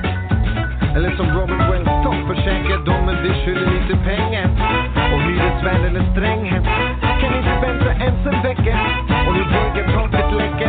Eller 0.95 1.15
som 1.17 1.27
Robert 1.37 1.69
Wells, 1.71 1.89
ta 2.03 2.09
och 2.09 2.35
försäkra 2.35 2.77
dem 2.77 3.05
men 3.05 3.23
vi 3.23 3.29
skyller 3.29 3.71
lite 3.71 3.95
pengar. 4.03 4.47
Och 5.13 5.21
hyresvärden 5.21 5.95
är 5.95 6.11
sträng. 6.11 6.49
Kan 7.21 7.37
inte 7.37 7.67
vänta 7.67 7.93
ens 7.93 8.25
en 8.25 8.41
vecka. 8.43 8.79
Och 9.27 9.33
nu 9.33 9.43
börjar 9.43 9.93
taket 9.93 10.37
läcka. 10.37 10.68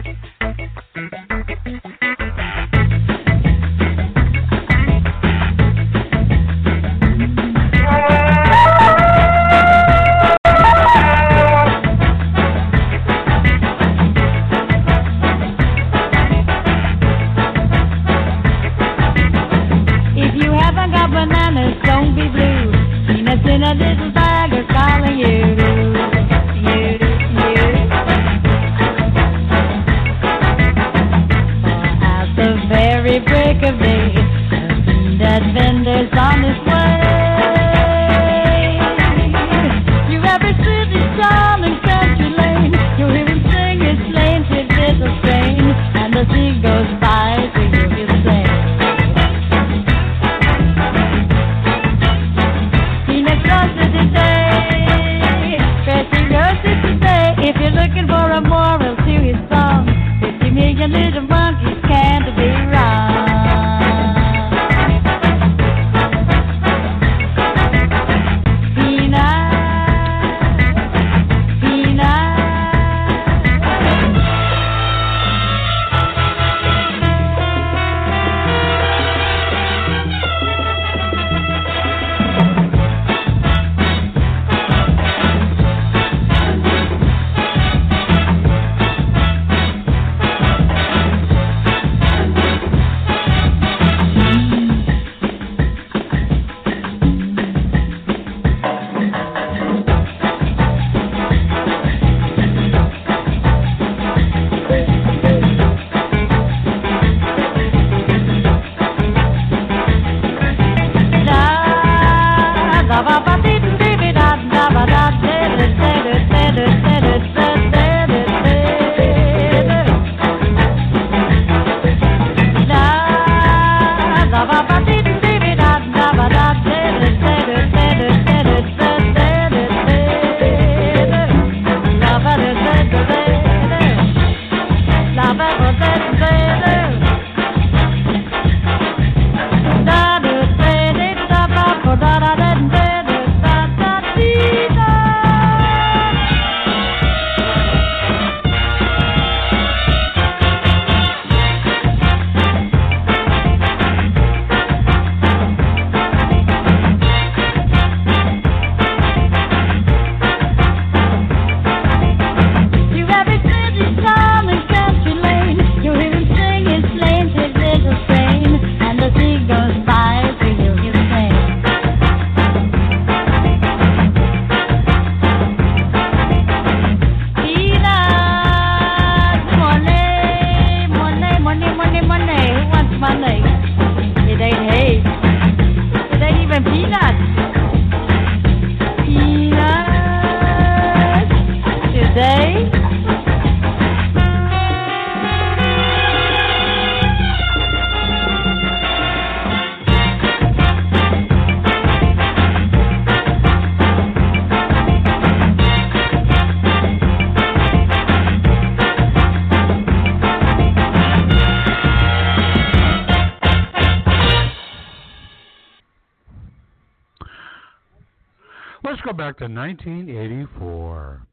back 219.31 219.37
to 219.37 219.45
1984. 219.53 221.25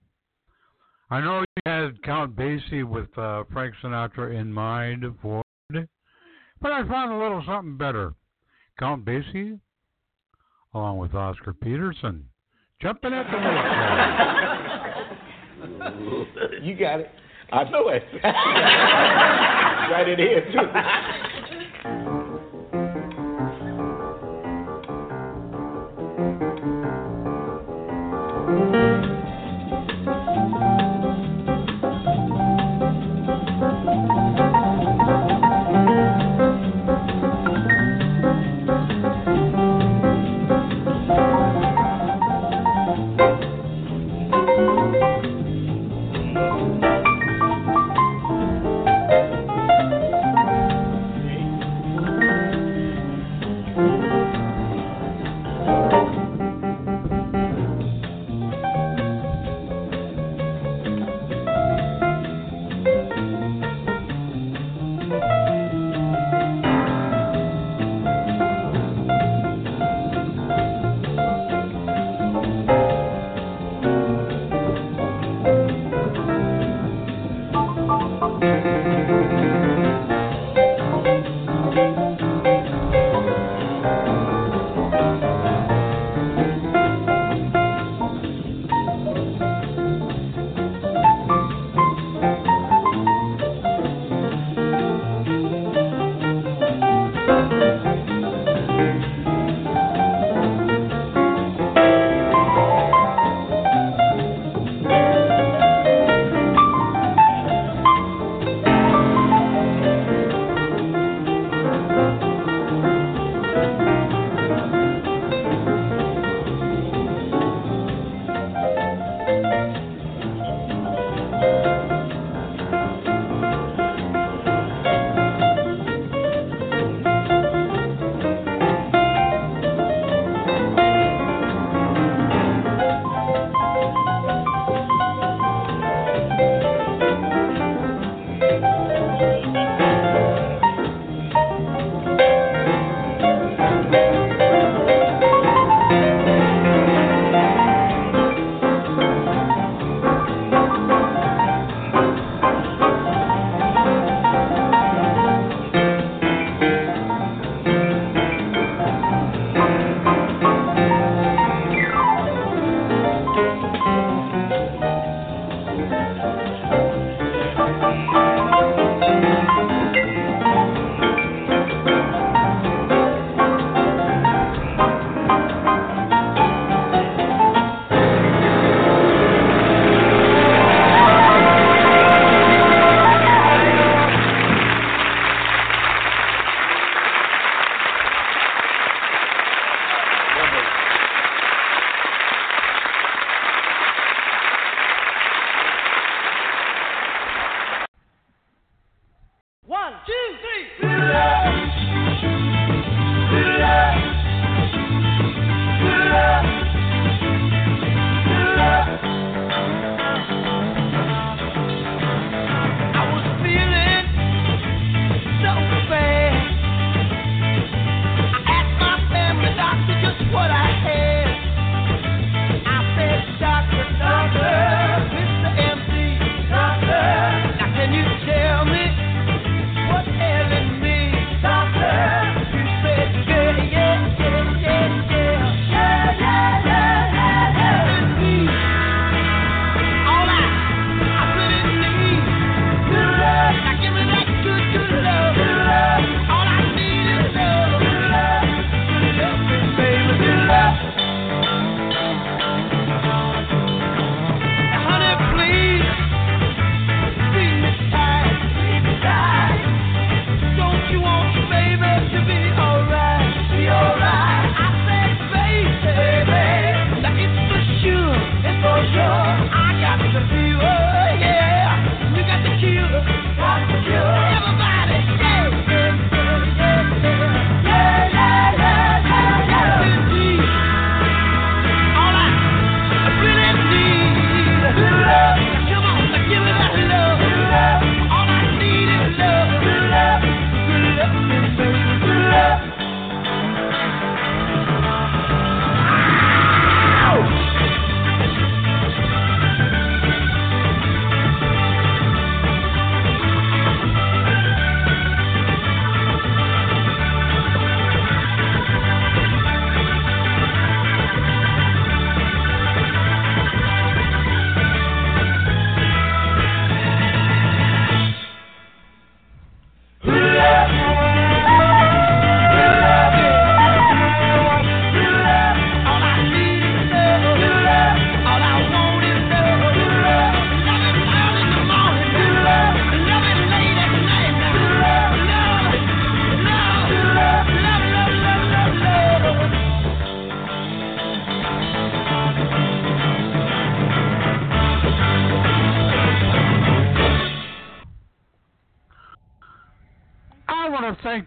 I 1.11 1.21
know 1.21 1.41
you 1.41 1.45
had 1.67 2.01
Count 2.05 2.37
Basie 2.37 2.89
with 2.89 3.09
uh, 3.19 3.43
Frank 3.53 3.75
Sinatra 3.83 4.39
in 4.39 4.53
mind 4.53 5.05
for 5.21 5.43
it, 5.71 5.89
but 6.61 6.71
I 6.71 6.87
found 6.87 7.13
a 7.13 7.19
little 7.19 7.43
something 7.45 7.77
better. 7.77 8.15
Count 8.79 9.05
Basie, 9.05 9.59
along 10.75 10.99
with 10.99 11.13
Oscar 11.17 11.53
Peterson, 11.53 12.29
jumping 12.81 13.13
at 13.13 13.27
the 13.33 13.39
you 16.65 16.77
got 16.77 17.01
it. 17.01 17.11
I 17.51 17.65
know 17.65 17.89
it. 17.89 18.05
right 19.91 20.09
in 20.09 20.19
here, 20.19 20.45
too. 20.53 20.69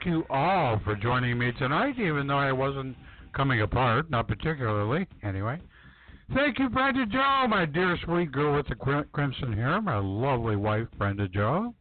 Thank 0.03 0.15
you 0.15 0.25
all 0.31 0.81
for 0.83 0.95
joining 0.95 1.37
me 1.37 1.51
tonight, 1.59 1.99
even 1.99 2.25
though 2.25 2.39
I 2.39 2.51
wasn't 2.51 2.97
coming 3.35 3.61
apart, 3.61 4.09
not 4.09 4.27
particularly, 4.27 5.05
anyway. 5.21 5.59
Thank 6.33 6.57
you, 6.57 6.69
Brenda 6.69 7.05
Joe, 7.05 7.45
my 7.47 7.67
dear 7.67 7.95
sweet 8.03 8.31
girl 8.31 8.55
with 8.55 8.67
the 8.67 8.73
crim- 8.73 9.05
crimson 9.11 9.53
hair, 9.53 9.79
my 9.79 9.99
lovely 9.99 10.55
wife, 10.55 10.87
Brenda 10.97 11.27
Joe. 11.27 11.75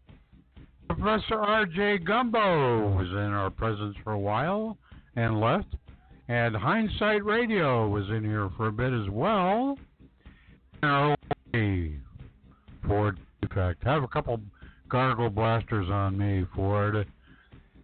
Professor 0.86 1.40
R.J. 1.40 1.98
Gumbo 2.01 2.94
was 2.94 3.09
in 3.09 3.32
our 3.32 3.48
presence 3.48 3.97
for 4.05 4.12
a 4.12 4.18
while 4.18 4.76
and 5.16 5.40
left. 5.40 5.74
And 6.28 6.55
Hindsight 6.55 7.24
Radio 7.24 7.88
was 7.88 8.05
in 8.10 8.22
here 8.22 8.51
for 8.59 8.66
a 8.66 8.72
bit 8.72 8.92
as 8.92 9.09
well. 9.09 9.78
And 10.82 10.90
our 10.90 11.16
Ford 12.86 13.18
Prefect. 13.40 13.82
Have 13.84 14.02
a 14.02 14.09
couple 14.09 14.42
gargle 14.90 15.30
blasters 15.30 15.88
on 15.88 16.18
me, 16.18 16.44
Ford. 16.55 17.06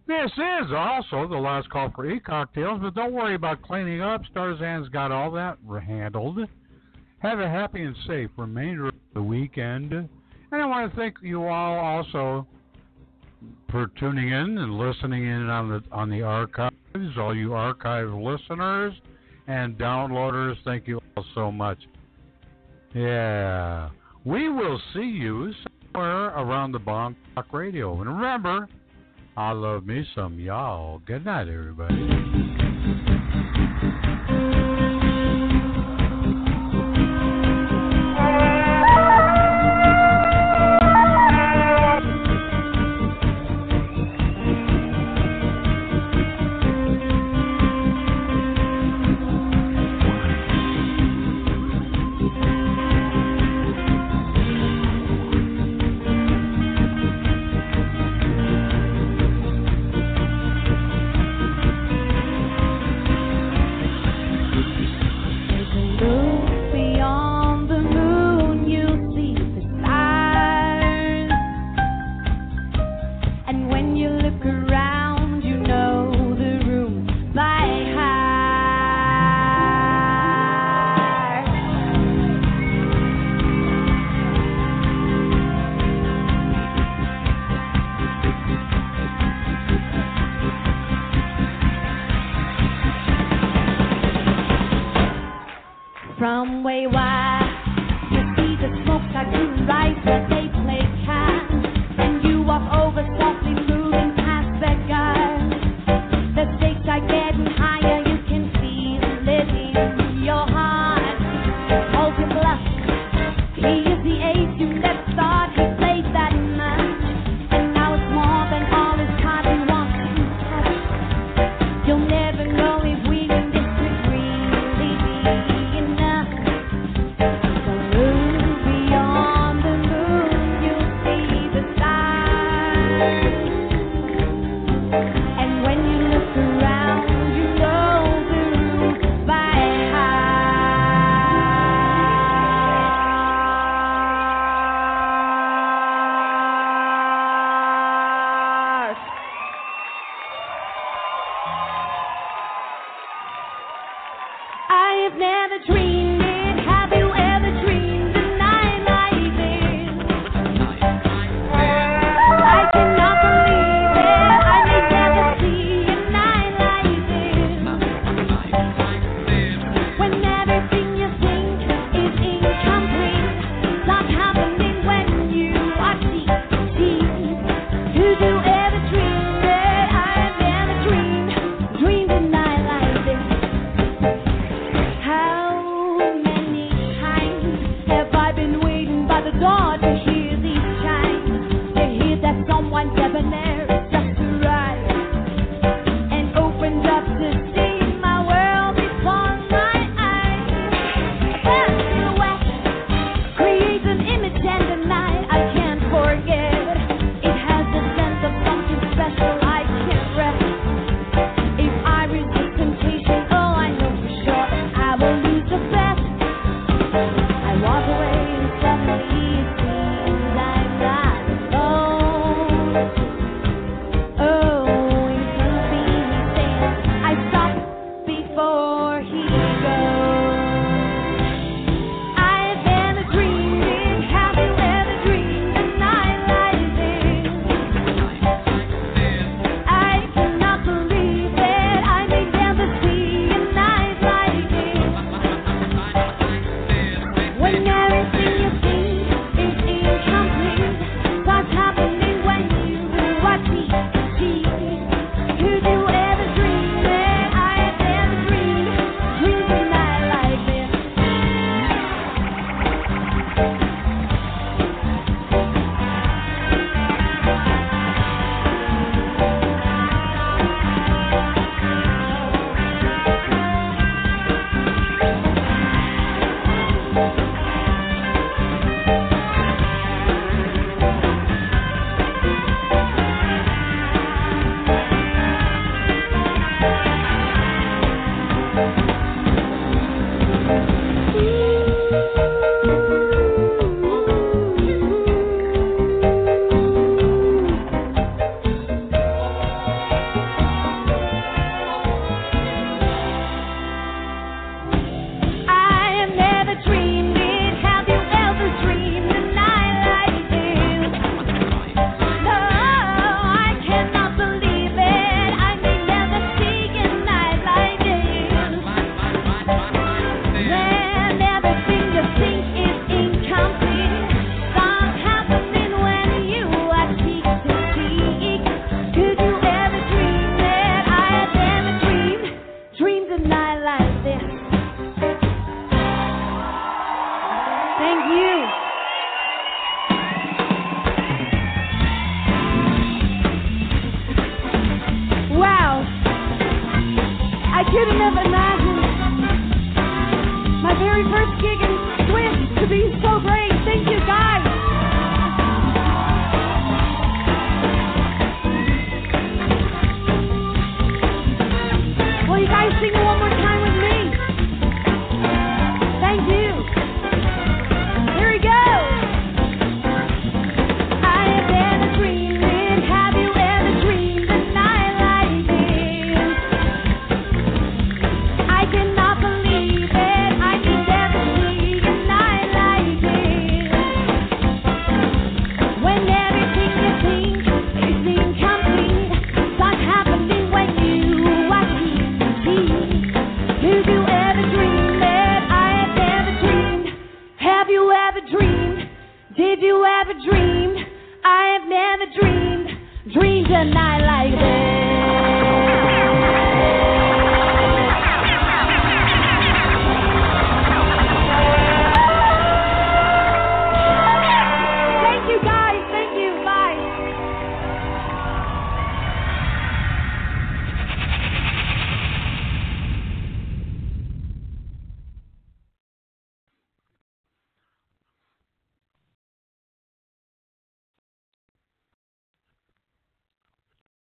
This 0.07 0.31
is 0.31 0.71
also 0.73 1.27
the 1.27 1.37
last 1.37 1.69
call 1.69 1.91
for 1.93 2.09
e-cocktails, 2.09 2.79
but 2.81 2.95
don't 2.95 3.11
worry 3.11 3.35
about 3.35 3.61
cleaning 3.61 4.01
up. 4.01 4.21
Starzan's 4.33 4.87
got 4.89 5.11
all 5.11 5.31
that 5.31 5.57
handled. 5.85 6.39
Have 7.19 7.39
a 7.39 7.49
happy 7.49 7.83
and 7.83 7.95
safe 8.07 8.29
remainder 8.37 8.87
of 8.87 8.93
the 9.13 9.21
weekend. 9.21 9.91
And 9.91 10.09
I 10.51 10.65
want 10.65 10.89
to 10.89 10.97
thank 10.97 11.15
you 11.21 11.43
all 11.43 11.77
also 11.77 12.47
for 13.69 13.91
tuning 13.99 14.29
in 14.29 14.57
and 14.57 14.77
listening 14.77 15.25
in 15.25 15.49
on 15.49 15.67
the 15.69 15.83
on 15.91 16.09
the 16.09 16.21
archives. 16.21 16.73
All 17.17 17.35
you 17.35 17.53
archive 17.53 18.09
listeners 18.09 18.93
and 19.47 19.77
downloaders, 19.77 20.55
thank 20.63 20.87
you 20.87 21.01
all 21.17 21.25
so 21.35 21.51
much. 21.51 21.79
Yeah. 22.93 23.89
We 24.23 24.49
will 24.49 24.79
see 24.93 25.01
you 25.01 25.53
somewhere 25.93 26.27
around 26.27 26.71
the 26.71 26.79
Bomb 26.79 27.15
Talk 27.35 27.51
Radio. 27.51 27.99
And 27.99 28.09
remember, 28.09 28.69
I 29.37 29.51
love 29.51 29.85
me 29.85 30.03
some 30.15 30.39
y'all. 30.39 30.99
Good 31.05 31.23
night, 31.23 31.47
everybody. 31.47 32.66